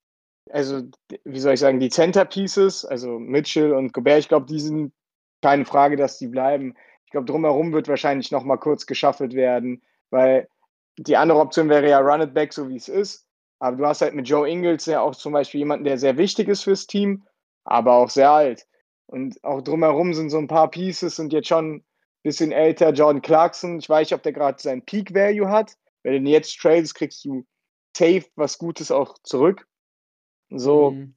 [0.52, 0.82] also,
[1.24, 4.94] wie soll ich sagen, die Centerpieces, also Mitchell und Gobert, ich glaube, die sind
[5.42, 6.76] keine Frage, dass die bleiben.
[7.06, 10.48] Ich glaube, drumherum wird wahrscheinlich noch mal kurz geschaffelt werden, weil
[10.98, 13.28] die andere Option wäre ja Run it back, so wie es ist.
[13.60, 16.48] Aber du hast halt mit Joe Ingles ja auch zum Beispiel jemanden, der sehr wichtig
[16.48, 17.26] ist fürs Team,
[17.64, 18.68] aber auch sehr alt.
[19.08, 21.86] Und auch drumherum sind so ein paar Pieces und jetzt schon ein
[22.24, 22.92] bisschen älter.
[22.92, 25.78] Jordan Clarkson, ich weiß nicht, ob der gerade seinen Peak Value hat.
[26.04, 27.46] Wenn du jetzt tradest, kriegst du
[27.96, 29.68] safe was Gutes auch zurück.
[30.50, 31.16] So, Mhm.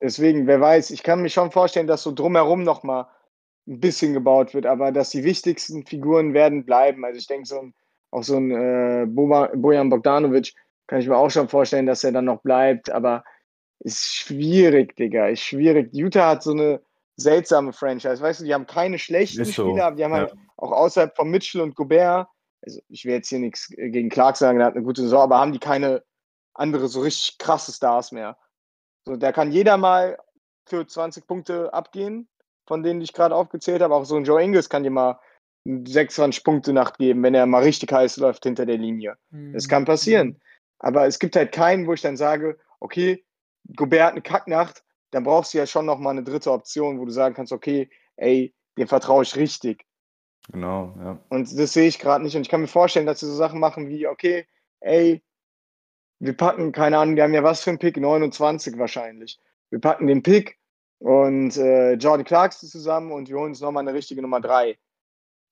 [0.00, 3.08] deswegen, wer weiß, ich kann mir schon vorstellen, dass so drumherum noch mal
[3.66, 7.04] ein bisschen gebaut wird, aber dass die wichtigsten Figuren werden bleiben.
[7.04, 7.74] Also ich denke, so ein,
[8.10, 10.54] auch so ein äh, Boba, Bojan Bogdanovic
[10.86, 13.24] kann ich mir auch schon vorstellen, dass er dann noch bleibt, aber
[13.80, 15.90] ist schwierig, Digga, ist schwierig.
[15.92, 16.80] Utah hat so eine
[17.16, 20.18] seltsame Franchise, weißt du, die haben keine schlechten so, Spieler, aber die haben ja.
[20.18, 22.28] halt auch außerhalb von Mitchell und Gobert,
[22.62, 25.38] also ich will jetzt hier nichts gegen Clark sagen, der hat eine gute Saison, aber
[25.38, 26.02] haben die keine
[26.54, 28.36] andere so richtig krasse Stars mehr.
[29.04, 30.18] So, da kann jeder mal
[30.66, 32.28] für 20 Punkte abgehen,
[32.66, 33.94] von denen ich gerade aufgezählt habe.
[33.94, 35.20] Auch so ein Joe Ingles kann dir mal
[35.68, 39.16] 26 Punkte Nacht geben, wenn er mal richtig heiß läuft hinter der Linie.
[39.52, 39.70] Das Mhm.
[39.70, 40.40] kann passieren.
[40.78, 43.24] Aber es gibt halt keinen, wo ich dann sage, okay,
[43.76, 47.04] Gobert hat eine Kacknacht, dann brauchst du ja schon noch mal eine dritte Option, wo
[47.04, 49.84] du sagen kannst, okay, ey, dem vertraue ich richtig.
[50.50, 51.18] Genau, ja.
[51.28, 52.36] Und das sehe ich gerade nicht.
[52.36, 54.46] Und ich kann mir vorstellen, dass sie so Sachen machen wie, okay,
[54.80, 55.22] ey,
[56.20, 59.38] wir packen, keine Ahnung, wir haben ja was für einen Pick, 29 wahrscheinlich.
[59.70, 60.58] Wir packen den Pick
[60.98, 64.78] und äh, Jordan Clarkson zusammen und wir holen uns nochmal eine richtige Nummer 3.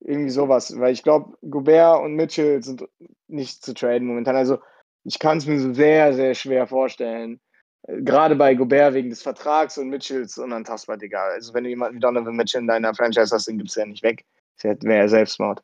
[0.00, 0.78] Irgendwie sowas.
[0.78, 2.84] Weil ich glaube, Gobert und Mitchell sind
[3.28, 4.36] nicht zu traden momentan.
[4.36, 4.58] Also
[5.04, 7.40] ich kann es mir so sehr, sehr schwer vorstellen.
[7.82, 11.24] Äh, Gerade bei Gobert wegen des Vertrags und Mitchell ist unantastbar, Digga.
[11.28, 14.02] Also wenn du jemanden wie Donovan Mitchell in deiner Franchise hast, den gibt's ja nicht
[14.02, 14.24] weg.
[14.62, 15.62] Das wäre ja Selbstmord.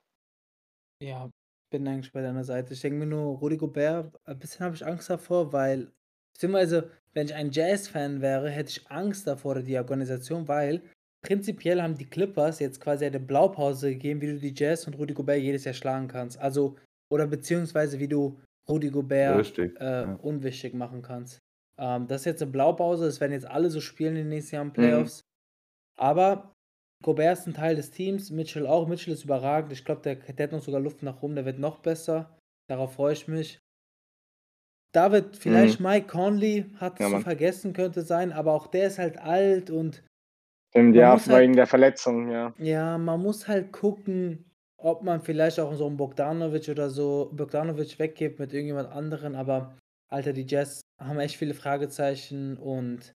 [1.03, 1.31] Ja,
[1.71, 2.75] bin eigentlich bei deiner Seite.
[2.75, 5.91] Ich denke mir nur, Rudy Gobert, ein bisschen habe ich Angst davor, weil,
[6.35, 10.83] beziehungsweise, wenn ich ein Jazz-Fan wäre, hätte ich Angst davor, die Organisation, weil
[11.23, 15.15] prinzipiell haben die Clippers jetzt quasi eine Blaupause gegeben, wie du die Jazz und Rudy
[15.15, 16.39] Gobert jedes Jahr schlagen kannst.
[16.39, 16.77] Also,
[17.11, 20.15] oder beziehungsweise wie du Rudy Gobert äh, ja.
[20.23, 21.39] unwichtig machen kannst.
[21.79, 24.57] Ähm, das ist jetzt eine Blaupause, es werden jetzt alle so spielen in den nächsten
[24.57, 25.21] Jahren Playoffs.
[25.97, 26.53] Aber
[27.03, 28.87] Gobert ist ein Teil des Teams, Mitchell auch.
[28.87, 29.73] Mitchell ist überragend.
[29.73, 32.37] Ich glaube, der, der hat noch sogar Luft nach oben, der wird noch besser.
[32.69, 33.59] Darauf freue ich mich.
[34.93, 37.23] David, vielleicht Mike Conley hat Ja, zu Mann.
[37.23, 40.05] vergessen, könnte sein, aber auch der ist halt alt und
[40.73, 42.55] Stimmt, ja, halt- wegen der Verletzung, ja.
[42.59, 47.99] ja, man muss halt gucken, ob man vielleicht auch so einen Bogdanovic oder so Bogdanovic
[47.99, 49.77] weggibt mit irgendjemand anderen, aber
[50.09, 53.13] Alter, die Jazz haben echt viele Fragezeichen und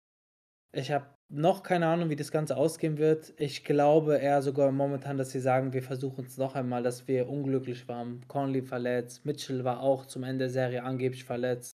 [0.72, 3.32] ich habe noch keine Ahnung, wie das Ganze ausgehen wird.
[3.38, 7.28] Ich glaube eher sogar momentan, dass sie sagen, wir versuchen es noch einmal, dass wir
[7.28, 8.20] unglücklich waren.
[8.28, 11.72] Conley verletzt, Mitchell war auch zum Ende der Serie angeblich verletzt.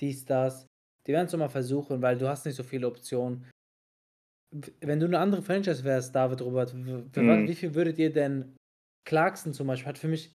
[0.00, 0.66] Dies, das.
[1.06, 3.46] Die werden es nochmal versuchen, weil du hast nicht so viele Optionen.
[4.80, 7.48] Wenn du eine andere Franchise wärst, David Robert, Mhm.
[7.48, 8.56] wie viel würdet ihr denn
[9.06, 10.32] Clarkson zum Beispiel hat für mich,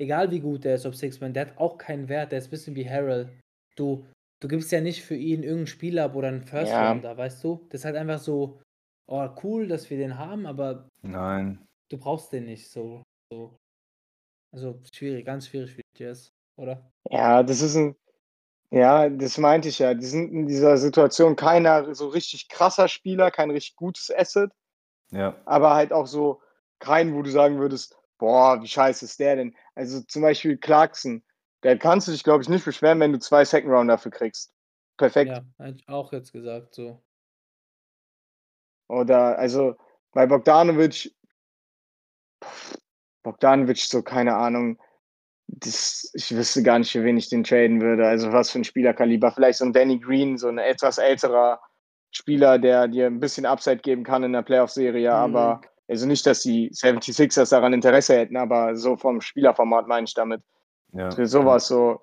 [0.00, 2.50] egal wie gut der ist, ob Sixman, der hat auch keinen Wert, der ist ein
[2.50, 3.38] bisschen wie Harrell.
[3.76, 4.06] Du,
[4.42, 6.90] du gibst ja nicht für ihn irgendeinen Spieler ab oder einen First Ja.
[6.90, 7.66] Rounder, weißt du?
[7.70, 8.60] Das ist halt einfach so,
[9.08, 11.64] oh cool, dass wir den haben, aber Nein.
[11.90, 13.02] du brauchst den nicht so.
[13.32, 13.56] so.
[14.52, 16.90] Also schwierig, ganz schwierig für die Jazz, oder?
[17.10, 17.94] Ja, das ist ein,
[18.70, 19.94] ja, das meinte ich ja.
[19.94, 24.52] Die sind in dieser Situation keiner so richtig krasser Spieler, kein richtig gutes Asset,
[25.10, 25.36] Ja.
[25.44, 26.40] aber halt auch so
[26.78, 29.56] kein, wo du sagen würdest, boah, wie scheiße ist der denn?
[29.74, 31.22] Also zum Beispiel Clarkson,
[31.62, 34.52] da kannst du dich, glaube ich, nicht beschweren, wenn du zwei Second Round dafür kriegst.
[34.96, 35.30] Perfekt.
[35.32, 37.02] Ja, hätte ich auch jetzt gesagt, so.
[38.88, 39.76] Oder, also
[40.12, 41.14] bei Bogdanovic,
[43.22, 44.78] Bogdanovic, so keine Ahnung,
[45.58, 48.06] das, ich wüsste gar nicht, für wen ich den traden würde.
[48.06, 49.32] Also was für ein Spielerkaliber.
[49.32, 51.60] Vielleicht so ein Danny Green, so ein etwas älterer
[52.12, 55.14] Spieler, der dir ein bisschen Upside geben kann in der Playoff-Serie, Mhm.
[55.36, 60.14] aber also nicht, dass die 76ers daran Interesse hätten, aber so vom Spielerformat meine ich
[60.14, 60.40] damit.
[60.92, 61.10] Ja.
[61.10, 62.00] Für sowas, so,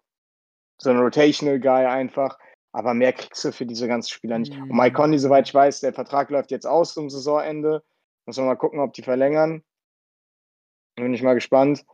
[0.77, 2.37] so ein Rotational Guy einfach.
[2.73, 4.53] Aber mehr kriegst du für diese ganzen Spieler nicht.
[4.53, 4.93] Und Mike Mhm.
[4.93, 7.81] Conley, soweit ich weiß, der Vertrag läuft jetzt aus zum Saisonende.
[8.25, 9.63] Muss man mal gucken, ob die verlängern.
[10.95, 11.85] Bin ich mal gespannt.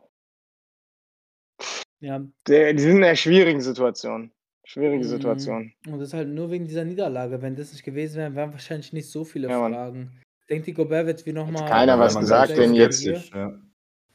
[2.04, 4.30] Ja, Der, die sind in einer schwierigen Situation.
[4.66, 5.08] Schwierige Mhm.
[5.08, 5.72] Situation.
[5.86, 7.40] und das ist halt nur wegen dieser Niederlage.
[7.40, 9.58] Wenn das nicht gewesen wäre, wären wahrscheinlich nicht so viele Ja.
[9.68, 10.20] Fragen.
[10.50, 11.68] Denkt die Gobert wird wie nochmal.
[11.68, 13.58] keiner was gesagt, denn jetzt- skeptisch, Ja.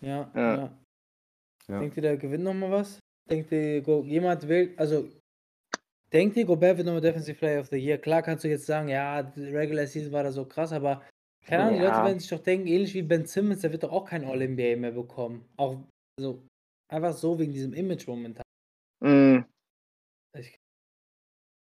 [0.02, 0.78] Ja, Ja.
[1.68, 1.80] ja.
[1.80, 3.00] Denkt ihr, der gewinnt nochmal was?
[3.30, 5.08] Denkt ihr, Go jemand will, also
[6.14, 7.98] denkt ihr, Gobert wird nochmal Defensive Player of the Year?
[7.98, 11.02] Klar kannst du jetzt sagen, ja, die Regular Season war da so krass, aber
[11.46, 11.86] keine Ahnung, die.
[11.86, 14.76] Leute werden sich doch denken, ähnlich wie Ben Simmons, der wird doch auch kein All-NBA
[14.78, 15.46] mehr bekommen.
[15.58, 15.78] Auch,
[16.20, 16.42] also,
[16.90, 18.44] einfach so wegen diesem Image momentan.
[19.02, 19.46] Mm,
[20.34, 20.60] Ich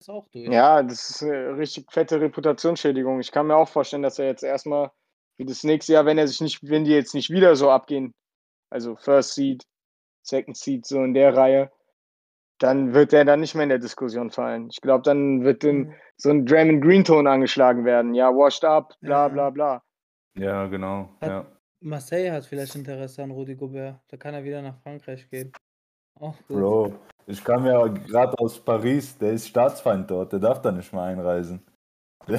[0.00, 0.48] das auch durch.
[0.48, 3.20] ja, das ist eine richtig fette Reputationsschädigung.
[3.20, 4.90] Ich kann mir auch vorstellen, dass er jetzt erstmal
[5.36, 8.14] für das nächste Jahr, wenn er sich nicht, wenn die jetzt nicht wieder so abgehen,
[8.70, 9.64] also First Seed,
[10.26, 11.70] Second Seed, so in der Reihe,
[12.58, 14.68] dann wird er dann nicht mehr in der Diskussion fallen.
[14.70, 15.94] Ich glaube, dann wird dann Mhm.
[16.16, 18.14] so ein Draymond Green Ton angeschlagen werden.
[18.14, 19.82] Ja, washed up, bla bla bla.
[20.34, 21.08] ja, genau.
[21.20, 21.59] Hat- Ja.
[21.80, 24.00] Marseille hat vielleicht Interesse an Rudi Gobert.
[24.08, 25.52] Da kann er wieder nach Frankreich gehen.
[26.18, 26.56] Auch gut.
[26.56, 26.94] Bro,
[27.26, 31.10] ich kam ja gerade aus Paris, der ist Staatsfeind dort, der darf da nicht mal
[31.12, 31.62] einreisen.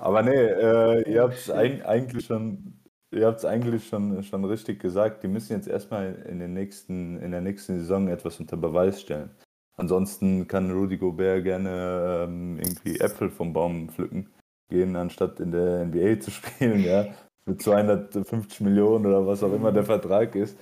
[0.00, 2.80] Aber nee, äh, ihr habt es eigentlich schon,
[3.10, 5.24] ihr habt eigentlich schon, schon richtig gesagt.
[5.24, 9.34] Die müssen jetzt erstmal in, den nächsten, in der nächsten Saison etwas unter Beweis stellen.
[9.76, 14.30] Ansonsten kann Rudy Gobert gerne ähm, irgendwie Äpfel vom Baum pflücken
[14.68, 17.06] gehen, anstatt in der NBA zu spielen, ja.
[17.44, 20.58] Für 250 Millionen oder was auch immer der Vertrag ist.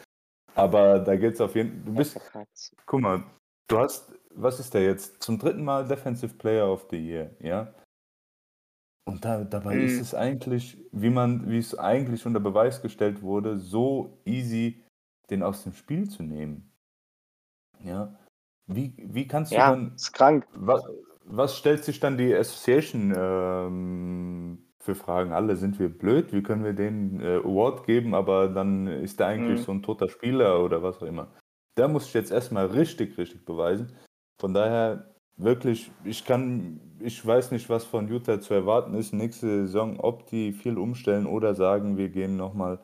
[0.55, 1.85] Aber da geht es auf jeden Fall.
[1.85, 2.21] Du bist,
[2.87, 3.25] guck mal,
[3.69, 5.23] du hast, was ist der jetzt?
[5.23, 7.73] Zum dritten Mal Defensive Player of the Year, ja?
[9.07, 9.85] Und da, dabei Mhm.
[9.85, 14.83] ist es eigentlich, wie man, wie es eigentlich unter Beweis gestellt wurde, so easy,
[15.31, 16.71] den aus dem Spiel zu nehmen.
[17.81, 18.15] Ja.
[18.67, 20.47] Wie, wie kannst du Ja, dann, ist krank.
[20.55, 20.83] was,
[21.25, 25.33] was stellt sich dann die Association ähm, für Fragen?
[25.33, 26.33] Alle sind wir blöd?
[26.33, 29.65] Wie können wir den äh, Award geben, aber dann ist er eigentlich Mhm.
[29.65, 31.29] so ein toter Spieler oder was auch immer?
[31.77, 33.97] Da muss ich jetzt erstmal richtig, richtig beweisen.
[34.41, 39.67] Von daher wirklich, ich kann, ich weiß nicht, was von Utah zu erwarten ist nächste
[39.67, 42.79] Saison, ob die viel umstellen oder sagen, wir gehen nochmal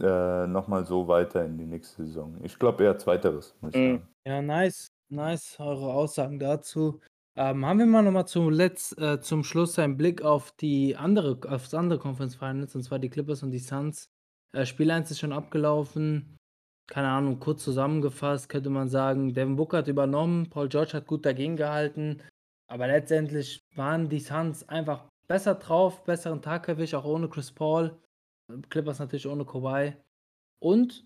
[0.00, 2.36] äh, noch mal so weiter in die nächste Saison.
[2.42, 3.90] Ich glaube eher zweiteres, muss ich Mhm.
[3.96, 4.08] sagen.
[4.26, 4.86] Ja, nice.
[5.08, 7.00] Nice, eure Aussagen dazu.
[7.36, 11.38] Ähm, haben wir mal nochmal zum, Letz-, äh, zum Schluss einen Blick auf die andere,
[11.50, 14.08] auf das andere Conference Finals, und zwar die Clippers und die Suns.
[14.52, 16.36] Äh, Spiel 1 ist schon abgelaufen.
[16.86, 21.24] Keine Ahnung, kurz zusammengefasst könnte man sagen, Devin Booker hat übernommen, Paul George hat gut
[21.24, 22.20] dagegen gehalten,
[22.68, 27.98] aber letztendlich waren die Suns einfach besser drauf, besseren Tag erwischt, auch ohne Chris Paul.
[28.68, 29.94] Clippers natürlich ohne Kawhi.
[30.60, 31.04] Und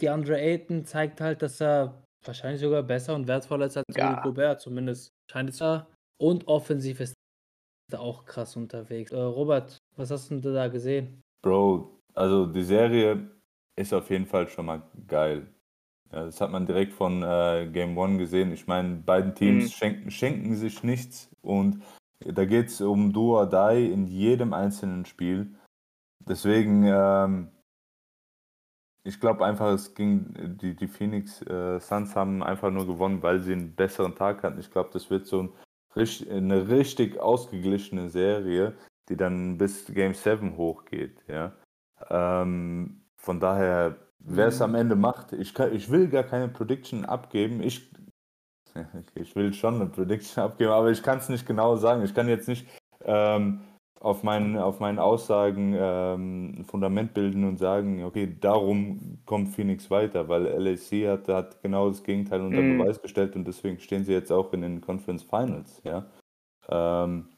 [0.00, 4.10] die Andre Ayton zeigt halt, dass er wahrscheinlich sogar besser und wertvoller ist als Ja.
[4.10, 4.60] Rudy Gobert.
[4.60, 5.86] Zumindest scheint es ja.
[6.20, 7.14] Und offensiv ist
[7.92, 9.12] er auch krass unterwegs.
[9.12, 11.22] Äh, Robert, was hast du da gesehen?
[11.42, 13.30] Bro, also die Serie
[13.76, 15.46] ist auf jeden Fall schon mal geil.
[16.12, 18.52] Ja, das hat man direkt von äh, Game One gesehen.
[18.52, 19.68] Ich meine, beiden Teams Mhm.
[19.68, 21.82] schenken, schenken sich nichts und
[22.18, 25.54] da geht es um Do or Die in jedem einzelnen Spiel.
[26.28, 27.48] Deswegen, ähm,
[29.02, 33.40] ich glaube einfach, es ging, die, die Phoenix äh, Suns haben einfach nur gewonnen, weil
[33.40, 34.60] sie einen besseren Tag hatten.
[34.60, 35.52] Ich glaube, das wird so ein,
[36.30, 38.74] eine richtig ausgeglichene Serie,
[39.08, 41.22] die dann bis Game 7 hochgeht.
[41.28, 41.52] Ja?
[42.08, 47.04] Ähm, von daher, wer es am Ende macht, ich, kann, ich will gar keine Prediction
[47.04, 47.62] abgeben.
[47.62, 47.90] Ich
[49.14, 52.02] Ich will schon eine Prediction abgeben, aber ich kann es nicht genau sagen.
[52.04, 52.66] Ich kann jetzt nicht
[53.04, 53.60] ähm,
[54.00, 59.90] auf, meinen, auf meinen Aussagen ähm, ein Fundament bilden und sagen, okay, darum kommt Phoenix
[59.90, 62.78] weiter, weil LAC hat, hat genau das Gegenteil unter Mhm.
[62.78, 65.82] Beweis gestellt und deswegen stehen sie jetzt auch in den Conference Finals.
[65.84, 66.06] Ja?
[66.70, 67.28] Ähm,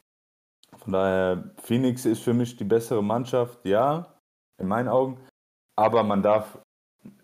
[0.77, 4.07] von daher, Phoenix ist für mich die bessere Mannschaft, ja,
[4.57, 5.17] in meinen Augen,
[5.75, 6.59] aber man darf,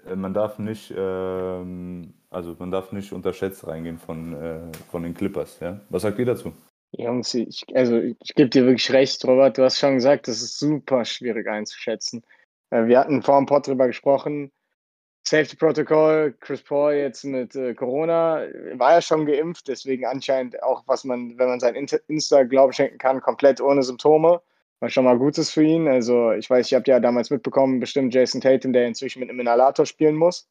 [0.05, 5.13] äh, man darf nicht, ähm, also man darf nicht unterschätzt reingehen von, äh, von den
[5.13, 5.61] Clippers.
[5.61, 5.79] Ja?
[5.89, 6.51] Was sagt ihr dazu?
[6.91, 9.57] Jungs, ich, also ich gebe dir wirklich recht, Robert.
[9.57, 12.23] Du hast schon gesagt, das ist super schwierig einzuschätzen.
[12.71, 14.51] Äh, Wir hatten vor dem Pod drüber gesprochen.
[15.27, 18.41] Safety Protocol, Chris Paul jetzt mit äh, Corona,
[18.73, 21.75] war ja schon geimpft, deswegen anscheinend auch, was man, wenn man sein
[22.07, 24.41] Insta Glauben schenken kann, komplett ohne Symptome.
[24.81, 25.89] Was schon mal gut ist für ihn.
[25.89, 29.41] Also, ich weiß, ihr habt ja damals mitbekommen, bestimmt Jason Tatum, der inzwischen mit einem
[29.41, 30.47] Inhalator spielen muss.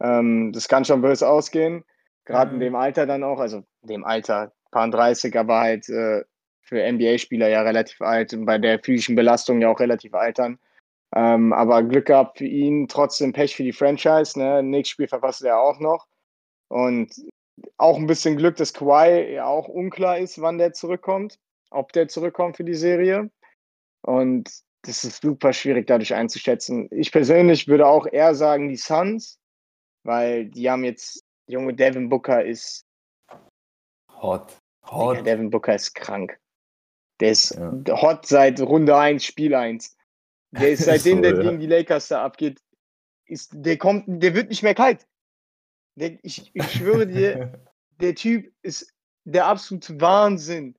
[0.00, 1.84] Ähm, das kann schon böse ausgehen.
[2.24, 2.60] Gerade in Mhm.
[2.60, 6.24] dem Alter dann auch, also in dem Alter, paar 30, aber halt äh,
[6.62, 10.58] für NBA-Spieler ja relativ alt und bei der physischen Belastung ja auch relativ altern.
[11.14, 14.38] Ähm, aber Glück gehabt für ihn, trotzdem Pech für die Franchise.
[14.38, 14.62] Ne?
[14.62, 16.06] Nächstes Spiel verpasst er auch noch.
[16.68, 17.10] Und
[17.78, 21.38] auch ein bisschen Glück, dass Kawhi ja auch unklar ist, wann der zurückkommt,
[21.70, 23.30] ob der zurückkommt für die Serie.
[24.02, 26.88] Und das ist super schwierig dadurch einzuschätzen.
[26.92, 29.38] Ich persönlich würde auch eher sagen, die Suns,
[30.04, 32.86] weil die haben jetzt, junge Devin Booker ist,
[34.22, 34.59] Hot.
[34.90, 36.38] Digga, Devin Booker ist krank.
[37.20, 37.72] Der ist Ja.
[38.02, 39.96] hot seit Runde 1, Spiel 1.
[40.52, 41.42] Der ist seitdem So, der ja.
[41.42, 42.60] gegen die Lakers da abgeht,
[43.26, 45.06] ist, der kommt, der wird nicht mehr kalt.
[45.96, 47.60] Der, ich, ich schwöre dir,
[48.00, 48.92] der Typ ist
[49.24, 50.76] der absolute Wahnsinn.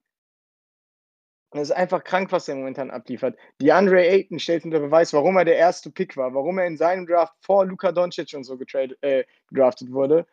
[1.53, 3.37] Das ist einfach krank, was er momentan abliefert.
[3.59, 6.77] Die Andre Ayton stellt unter Beweis, warum er der erste Pick war, warum er in
[6.77, 10.25] seinem Draft vor Luka Doncic und so getrade, äh, gedraftet wurde.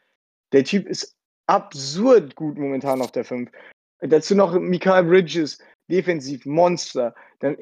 [0.53, 1.17] Der Typ ist
[1.49, 3.51] absurd gut momentan auf der 5.
[4.01, 5.59] Dazu noch Mikael Bridges,
[5.90, 7.14] defensiv, Monster.
[7.40, 7.57] Dann,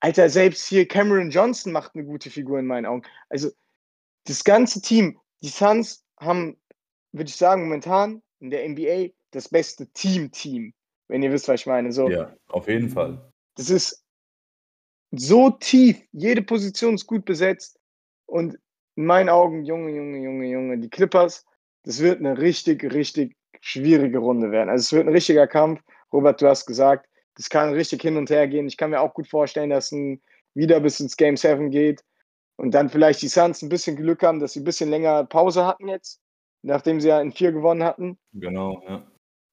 [0.00, 3.02] Alter, selbst hier Cameron Johnson macht eine gute Figur in meinen Augen.
[3.28, 3.50] Also,
[4.26, 6.56] das ganze Team, die Suns haben,
[7.12, 10.72] würde ich sagen, momentan in der NBA das beste Team-Team.
[11.08, 11.92] Wenn ihr wisst, was ich meine.
[11.92, 13.30] So, Ja, auf jeden Fall.
[13.56, 14.04] das ist
[15.10, 16.00] so tief.
[16.12, 17.78] Jede Position ist gut besetzt.
[18.26, 18.58] Und
[18.96, 21.44] in meinen Augen, Junge, Junge, Junge, Junge, die Clippers,
[21.84, 24.68] das wird eine richtig, richtig schwierige Runde werden.
[24.68, 25.80] Also es wird ein richtiger Kampf.
[26.12, 28.66] Robert, du hast gesagt, das kann richtig hin und her gehen.
[28.66, 30.20] Ich kann mir auch gut vorstellen, dass ein
[30.54, 32.04] wieder bis ins Game 7 geht.
[32.56, 35.66] Und dann vielleicht die Suns ein bisschen Glück haben, dass sie ein bisschen länger Pause
[35.66, 36.20] hatten jetzt,
[36.62, 38.16] nachdem sie ja in vier gewonnen hatten.
[38.32, 39.04] Genau, ja.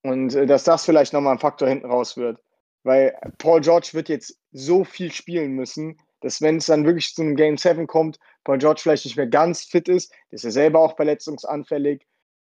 [0.04, 2.40] Und äh, dass das vielleicht nochmal ein Faktor hinten raus wird.
[2.84, 7.22] Weil Paul George wird jetzt so viel spielen müssen, dass wenn es dann wirklich zu
[7.22, 10.80] einem Game 7 kommt, Paul George vielleicht nicht mehr ganz fit ist, ist ja selber
[10.80, 12.06] auch verletzungsanfällig.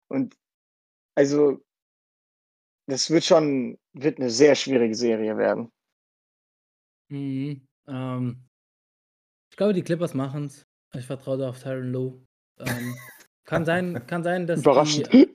[0.09, 0.35] Und
[1.15, 1.63] also,
[2.87, 5.71] das wird schon, wird eine sehr schwierige Serie werden.
[7.09, 7.67] Mhm.
[7.87, 8.43] Ähm,
[9.51, 10.65] ich glaube, die Clippers machen es.
[10.95, 12.25] Ich vertraue da auf Tyron Lowe.
[12.59, 12.95] Ähm,
[13.45, 15.11] kann sein, kann sein, dass Überraschend.
[15.13, 15.29] die,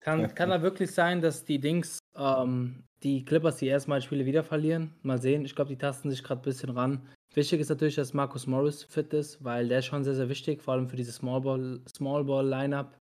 [0.00, 4.26] kann, kann da wirklich sein, dass die Dings, ähm, die Clippers die ersten beiden Spiele
[4.26, 4.94] wieder verlieren.
[5.02, 5.44] Mal sehen.
[5.44, 7.08] Ich glaube, die tasten sich gerade ein bisschen ran.
[7.34, 10.60] Wichtig ist natürlich, dass Marcus Morris fit ist, weil der ist schon sehr, sehr wichtig,
[10.60, 12.98] vor allem für diese Small Ball, Small Ball Lineup.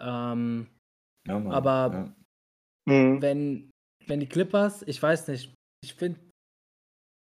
[0.00, 0.66] Ähm,
[1.26, 2.14] ja Mann, Aber- ja.
[2.86, 3.20] Mhm.
[3.20, 3.70] wenn,
[4.06, 5.52] wenn die Clippers, ich weiß nicht,
[5.84, 6.18] ich finde,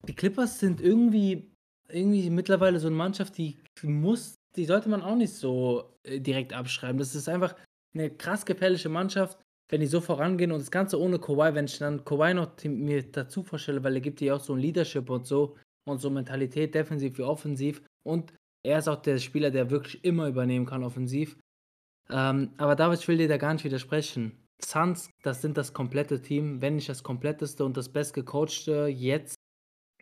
[0.08, 1.52] die Clippers sind irgendwie,
[1.88, 6.52] irgendwie mittlerweile so eine Mannschaft, die muss, die sollte man auch nicht so äh, direkt
[6.52, 6.98] abschreiben.
[6.98, 7.54] Das ist einfach
[7.94, 9.38] eine krass gefährliche Mannschaft,
[9.70, 13.02] wenn die so vorangehen und das Ganze ohne Kawhi, wenn ich dann Kawhi noch mir
[13.10, 15.56] dazu vorstelle, weil er gibt dir auch so ein Leadership und so
[15.88, 18.32] und so Mentalität, defensiv wie offensiv und
[18.66, 21.38] er ist auch der Spieler, der wirklich immer übernehmen kann, offensiv.
[22.10, 24.32] Ähm, aber David, ich will dir da gar nicht widersprechen.
[24.62, 29.34] Suns, das sind das komplette Team, wenn nicht das kompletteste und das bestgecoachte jetzt.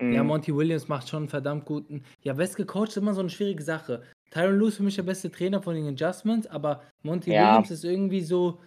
[0.01, 0.13] Mhm.
[0.13, 2.03] Ja, Monty Williams macht schon einen verdammt guten.
[2.23, 4.03] Ja, bestgecoacht ist immer so eine schwierige Sache.
[4.31, 7.49] Tyron Lue ist für mich der beste Trainer von den Adjustments, aber Monty Ja.
[7.49, 8.61] Williams ist irgendwie so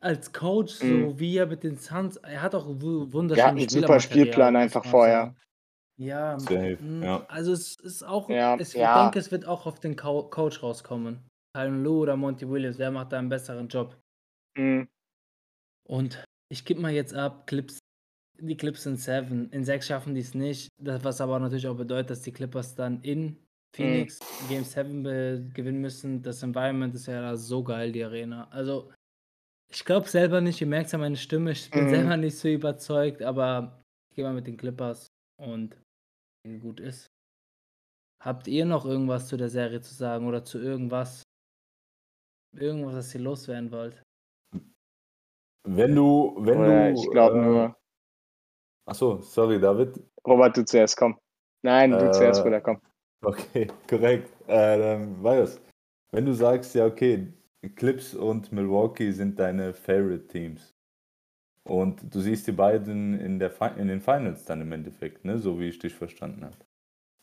[0.00, 0.88] als Coach, Mhm.
[1.12, 4.00] so wie er mit den Suns, er hat auch wu- wunderschönes Der hat einen super
[4.00, 5.34] Spielplan einfach vorher.
[5.96, 7.24] Ja, Safe, mh, ja.
[7.28, 9.02] also es ist auch, Ja, ich ja.
[9.02, 11.20] denke, es wird auch auf den Co Coach rauskommen.
[11.54, 13.96] Tyron Lue oder Monty Williams, wer macht da einen besseren Job?
[14.58, 14.88] Mhm.
[15.88, 17.78] Und ich gebe mal jetzt ab, Clips,
[18.40, 19.50] die Clips sind 7.
[19.50, 20.68] In 6 schaffen die es nicht.
[20.80, 23.36] Das, was aber natürlich auch bedeutet, dass die Clippers dann in
[23.74, 25.04] Phoenix Game 7
[25.54, 26.22] gewinnen müssen.
[26.22, 28.48] Das Environment ist ja da so geil, die Arena.
[28.50, 28.92] Also,
[29.70, 31.88] ich glaube selber nicht, ihr merkt es an meiner Stimme, ich bin Mhm.
[31.88, 35.08] selber nicht so überzeugt, aber ich gehe mal mit den Clippers
[35.40, 35.76] und
[36.60, 37.06] gut ist.
[38.22, 41.22] Habt ihr noch irgendwas zu der Serie zu sagen oder zu irgendwas?
[42.56, 44.02] Irgendwas, was ihr loswerden wollt?
[45.66, 47.02] Wenn du, wenn Oder du.
[47.02, 47.76] ich glaube äh, nur.
[48.86, 49.98] Achso, sorry, David.
[50.26, 51.18] Robert, du zuerst, komm.
[51.62, 52.80] Nein, du Äh, zuerst, Bruder, komm.
[53.22, 54.30] Okay, korrekt.
[54.46, 55.60] Äh, dann Marius,
[56.12, 57.32] wenn du sagst, ja, okay,
[57.76, 60.74] Clips und Milwaukee sind deine Favorite Teams
[61.64, 65.38] und du siehst die beiden in, der, Fi- in den Finals dann im Endeffekt, ne,
[65.38, 66.58] so wie ich dich verstanden habe.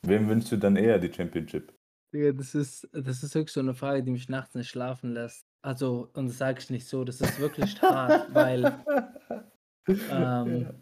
[0.03, 1.71] Wem wünschst du dann eher die Championship?
[2.14, 5.45] Digga, das ist, das ist wirklich so eine Frage, die mich nachts nicht schlafen lässt.
[5.64, 8.84] Also, und das sage ich nicht so, das ist wirklich hart, weil
[10.09, 10.82] ähm,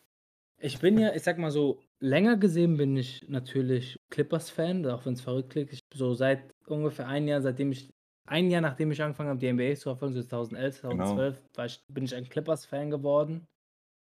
[0.61, 5.13] ich bin ja, ich sag mal so, länger gesehen bin ich natürlich Clippers-Fan, auch wenn
[5.13, 5.71] es verrückt klingt.
[5.73, 7.89] Ich, so seit ungefähr ein Jahr, seitdem ich,
[8.27, 10.95] ein Jahr nachdem ich angefangen habe, die NBA zu verfolgen, so 2011, Genau.
[10.95, 13.45] 2012, war ich, bin ich ein Clippers-Fan geworden.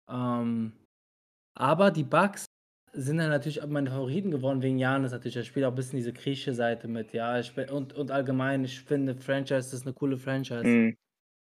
[0.10, 0.74] Ähm,
[1.56, 2.47] aber die Bucks
[2.98, 5.38] sind dann natürlich auch meine Favoriten geworden wegen Janis natürlich.
[5.38, 7.40] Er spielt auch ein bisschen diese griechische Seite mit, ja.
[7.40, 10.68] Ich, bin- und, und allgemein, ich finde, Franchise ist eine coole Franchise.
[10.68, 10.98] Mhm.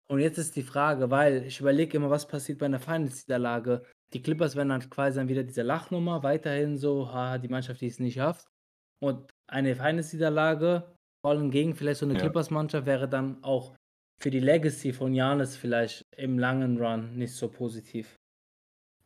[0.08, 3.84] Und jetzt ist die Frage, weil ich überlege immer, was passiert bei einer Finals-Niederlage.
[4.12, 7.88] Die Clippers werden dann quasi dann wieder diese Lachnummer, weiterhin so, haha, die Mannschaft, die
[7.88, 8.46] es nicht schafft.
[9.02, 10.94] Und eine Finals-Niederlage,
[11.24, 12.20] vor allem gegen vielleicht so eine Ja.
[12.20, 13.74] Clippers-Mannschaft, wäre dann auch
[14.22, 18.14] für die Legacy von Janis vielleicht im langen Run nicht so positiv.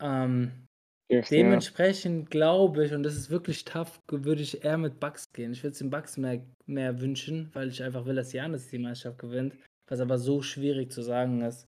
[0.00, 0.66] Ähm,
[1.10, 1.22] Ja.
[1.22, 5.52] Dementsprechend glaube ich, und das ist wirklich tough, würde ich eher mit Bucks gehen.
[5.52, 8.78] Ich würde es den Bucks mehr, mehr wünschen, weil ich einfach will, dass Janis die
[8.78, 9.56] Meisterschaft gewinnt,
[9.88, 11.66] was aber so schwierig zu sagen ist.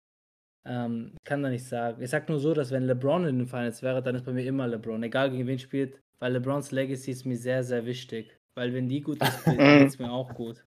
[0.68, 2.02] Ähm, ich kann da nicht sagen.
[2.02, 4.46] Ich sag nur so, dass wenn LeBron in den Finals wäre, dann ist bei mir
[4.46, 8.38] immer LeBron, egal gegen wen spielt, weil LeBrons Legacy ist mir sehr, sehr wichtig.
[8.56, 10.66] Weil wenn die gut ist, geht es mir auch gut.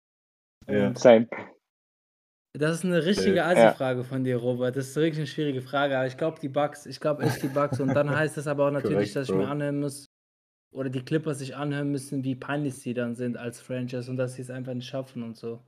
[0.69, 0.95] Ja.
[0.95, 1.27] Same.
[2.53, 3.47] Das ist eine richtige Ja.
[3.47, 4.75] Asi-Frage von dir, Robert.
[4.75, 5.97] Das ist wirklich eine schwierige Frage.
[5.97, 7.79] Aber ich glaube, die Bugs, ich glaube echt die Bugs.
[7.79, 10.07] Und dann heißt es aber auch natürlich, Korrekt, dass ich mir anhören muss,
[10.73, 14.35] oder die Clippers sich anhören müssen, wie peinlich sie dann sind als Franchise und dass
[14.35, 15.63] sie es einfach nicht schaffen und so.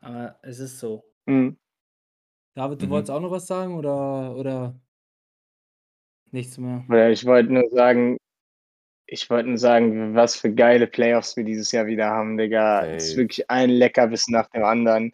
[0.00, 1.02] Aber es ist so.
[1.26, 1.56] Mhm.
[2.54, 2.90] David, du Mhm.
[2.90, 4.78] wolltest auch noch was sagen oder, oder
[6.30, 6.84] nichts mehr?
[6.88, 8.18] Oder ich wollte nur sagen,
[9.06, 12.86] ich wollte nur sagen, was für geile Playoffs wir dieses Jahr wieder haben, Digga.
[12.86, 15.12] Es ist wirklich ein Leckerbissen nach dem anderen.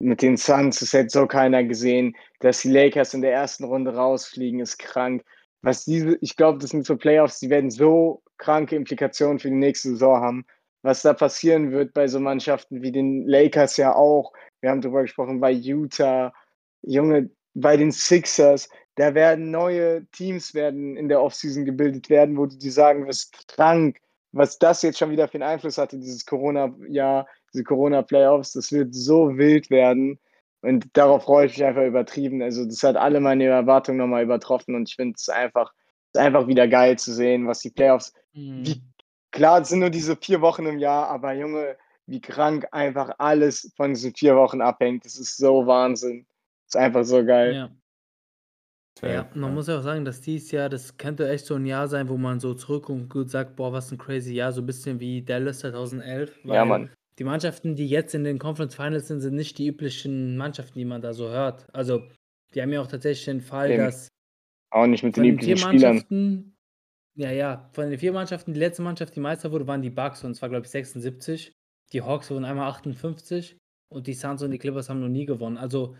[0.00, 2.16] Mit den Suns, das hätte so keiner gesehen.
[2.40, 5.22] Dass die Lakers in der ersten Runde rausfliegen, ist krank.
[5.62, 9.56] Was diese, ich glaube, das sind so Playoffs, die werden so kranke Implikationen für die
[9.56, 10.46] nächste Saison haben.
[10.82, 14.32] Was da passieren wird bei so Mannschaften wie den Lakers ja auch.
[14.60, 16.32] Wir haben darüber gesprochen bei Utah,
[16.82, 18.70] Junge, bei den Sixers.
[18.94, 23.48] Da werden neue Teams werden in der Offseason gebildet werden, wo du dir sagen wirst,
[23.48, 23.98] krank,
[24.32, 28.94] was das jetzt schon wieder für einen Einfluss hatte, dieses Corona-Jahr, diese Corona-Playoffs, das wird
[28.94, 30.18] so wild werden.
[30.62, 32.42] Und darauf freue ich mich einfach übertrieben.
[32.42, 35.72] Also, das hat alle meine Erwartungen nochmal übertroffen und ich finde es einfach,
[36.12, 38.66] es ist einfach wieder geil zu sehen, was die Playoffs, Mhm.
[38.66, 38.82] wie
[39.30, 41.76] klar, es sind nur diese vier Wochen im Jahr, aber Junge,
[42.06, 45.04] wie krank einfach alles von diesen vier Wochen abhängt.
[45.04, 46.26] Das ist so Wahnsinn.
[46.66, 47.54] Das ist einfach so geil.
[47.54, 47.70] Ja.
[49.02, 51.88] Ja, man muss ja auch sagen, dass dieses Jahr, das könnte echt so ein Jahr
[51.88, 54.66] sein, wo man so zurückkommt und gut sagt, boah, was ein crazy Jahr, so ein
[54.66, 56.38] bisschen wie Dallas 2011.
[56.44, 56.90] Ja, Mann.
[57.20, 60.86] Die Mannschaften, die jetzt in den Conference Finals sind, sind nicht die üblichen Mannschaften, die
[60.86, 61.66] man da so hört.
[61.74, 62.02] Also,
[62.54, 63.84] die haben ja auch tatsächlich den Fall, Eben.
[63.84, 64.08] dass
[64.70, 65.96] Auch nicht mit den von den vier üblichen Spielern.
[65.96, 66.56] Mannschaften,
[67.16, 70.24] ja, ja, von den vier Mannschaften, die letzte Mannschaft, die Meister wurde, waren die Bucks
[70.24, 71.52] und zwar, glaube ich, 76.
[71.92, 73.58] Die Hawks wurden einmal 58
[73.92, 75.58] und die Suns und die Clippers haben noch nie gewonnen.
[75.58, 75.98] Also,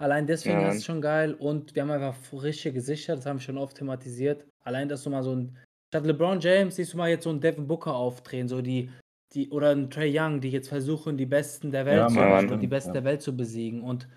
[0.00, 3.36] allein deswegen Ja, ist es schon geil und wir haben einfach frische Gesichter, das haben
[3.36, 4.44] wir schon oft thematisiert.
[4.64, 5.56] Allein, dass du mal so ein,
[5.92, 8.90] statt LeBron James, siehst du mal jetzt so einen Devin Booker aufdrehen, so die,
[9.36, 12.60] die, oder einen Trey Young, die jetzt versuchen, die Besten der Welt Ja, zu Mann,
[12.60, 12.94] die Besten ja.
[12.94, 13.82] der Welt zu besiegen.
[13.82, 14.08] Und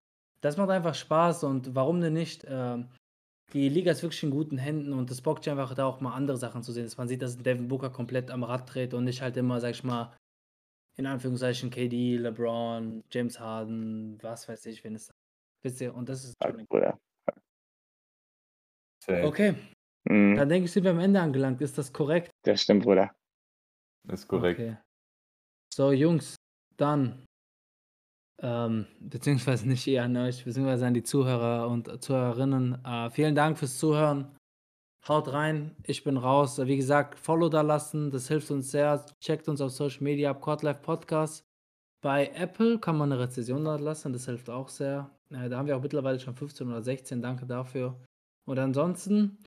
[0.42, 2.46] das macht einfach Spaß und warum denn nicht?
[2.50, 2.90] Ähm,
[3.54, 6.14] die Liga ist wirklich in guten Händen und es bockt sich einfach da auch mal
[6.14, 8.94] andere Sachen zu sehen, dass man sieht, dass ein Devin Booker komplett am Rad dreht
[8.94, 10.16] und nicht halt immer, sag ich mal,
[10.98, 15.10] in Anführungszeichen KD, LeBron, James Harden, was weiß ich, wenn es
[15.62, 16.36] Wisst ihr, und das ist.
[19.08, 19.56] Okay,
[20.10, 20.36] Mhm.
[20.36, 21.62] dann denke ich, sind wir am Ende angelangt.
[21.62, 22.32] Ist das korrekt?
[22.44, 23.14] Das stimmt, Bruder.
[24.08, 24.60] Das ist korrekt.
[24.60, 24.78] Okay.
[25.74, 26.36] So, Jungs,
[26.78, 27.26] dann,
[28.42, 32.84] ähm, beziehungsweise nicht eher an euch, beziehungsweise an die Zuhörer und Zuhörerinnen.
[32.84, 34.36] Äh, vielen Dank fürs Zuhören.
[35.08, 36.60] Haut rein, ich bin raus.
[36.60, 39.06] Wie gesagt, Follow da lassen, das hilft uns sehr.
[39.22, 41.44] Checkt uns auf Social Media ab, Live Podcast.
[42.02, 45.10] Bei Apple kann man eine Rezession da lassen, das hilft auch sehr.
[45.32, 48.02] Äh, da haben wir auch mittlerweile schon 15 oder 16, danke dafür.
[48.48, 49.44] Und ansonsten,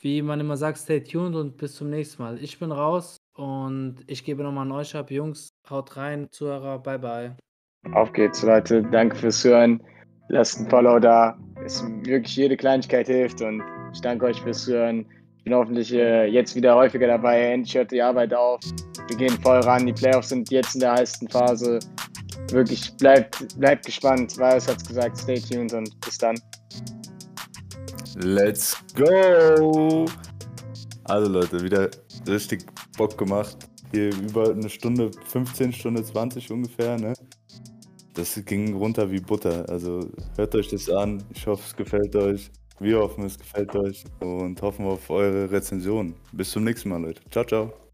[0.00, 2.42] wie man immer sagt, stay tuned und bis zum nächsten Mal.
[2.42, 5.10] Ich bin raus und ich gebe nochmal an euch ab.
[5.10, 7.36] Jungs, haut rein, Zuhörer, bye bye.
[7.92, 8.82] Auf geht's, Leute.
[8.82, 9.82] Danke fürs Hören.
[10.28, 11.38] Lasst ein Follow da.
[11.64, 13.62] Es wirklich jede Kleinigkeit hilft und
[13.92, 15.06] ich danke euch fürs Hören.
[15.38, 17.52] Ich bin hoffentlich äh, jetzt wieder häufiger dabei.
[17.52, 18.60] Endlich hört die Arbeit auf.
[19.08, 19.86] Wir gehen voll ran.
[19.86, 21.78] Die Playoffs sind jetzt in der heißesten Phase.
[22.50, 24.36] Wirklich, bleibt, bleibt gespannt.
[24.36, 25.18] Weiß hat's gesagt.
[25.18, 26.36] Stay tuned und bis dann.
[28.16, 30.06] Let's go!
[31.04, 31.90] Also Leute, wieder
[32.26, 32.64] richtig
[32.96, 33.56] Bock gemacht.
[33.92, 37.14] Hier über eine Stunde, 15 Stunde 20 ungefähr, ne?
[38.14, 39.68] Das ging runter wie Butter.
[39.68, 41.22] Also hört euch das an.
[41.34, 42.50] Ich hoffe, es gefällt euch.
[42.78, 46.14] Wir hoffen, es gefällt euch und hoffen auf eure Rezension.
[46.32, 47.22] Bis zum nächsten Mal, Leute.
[47.30, 47.85] Ciao, ciao.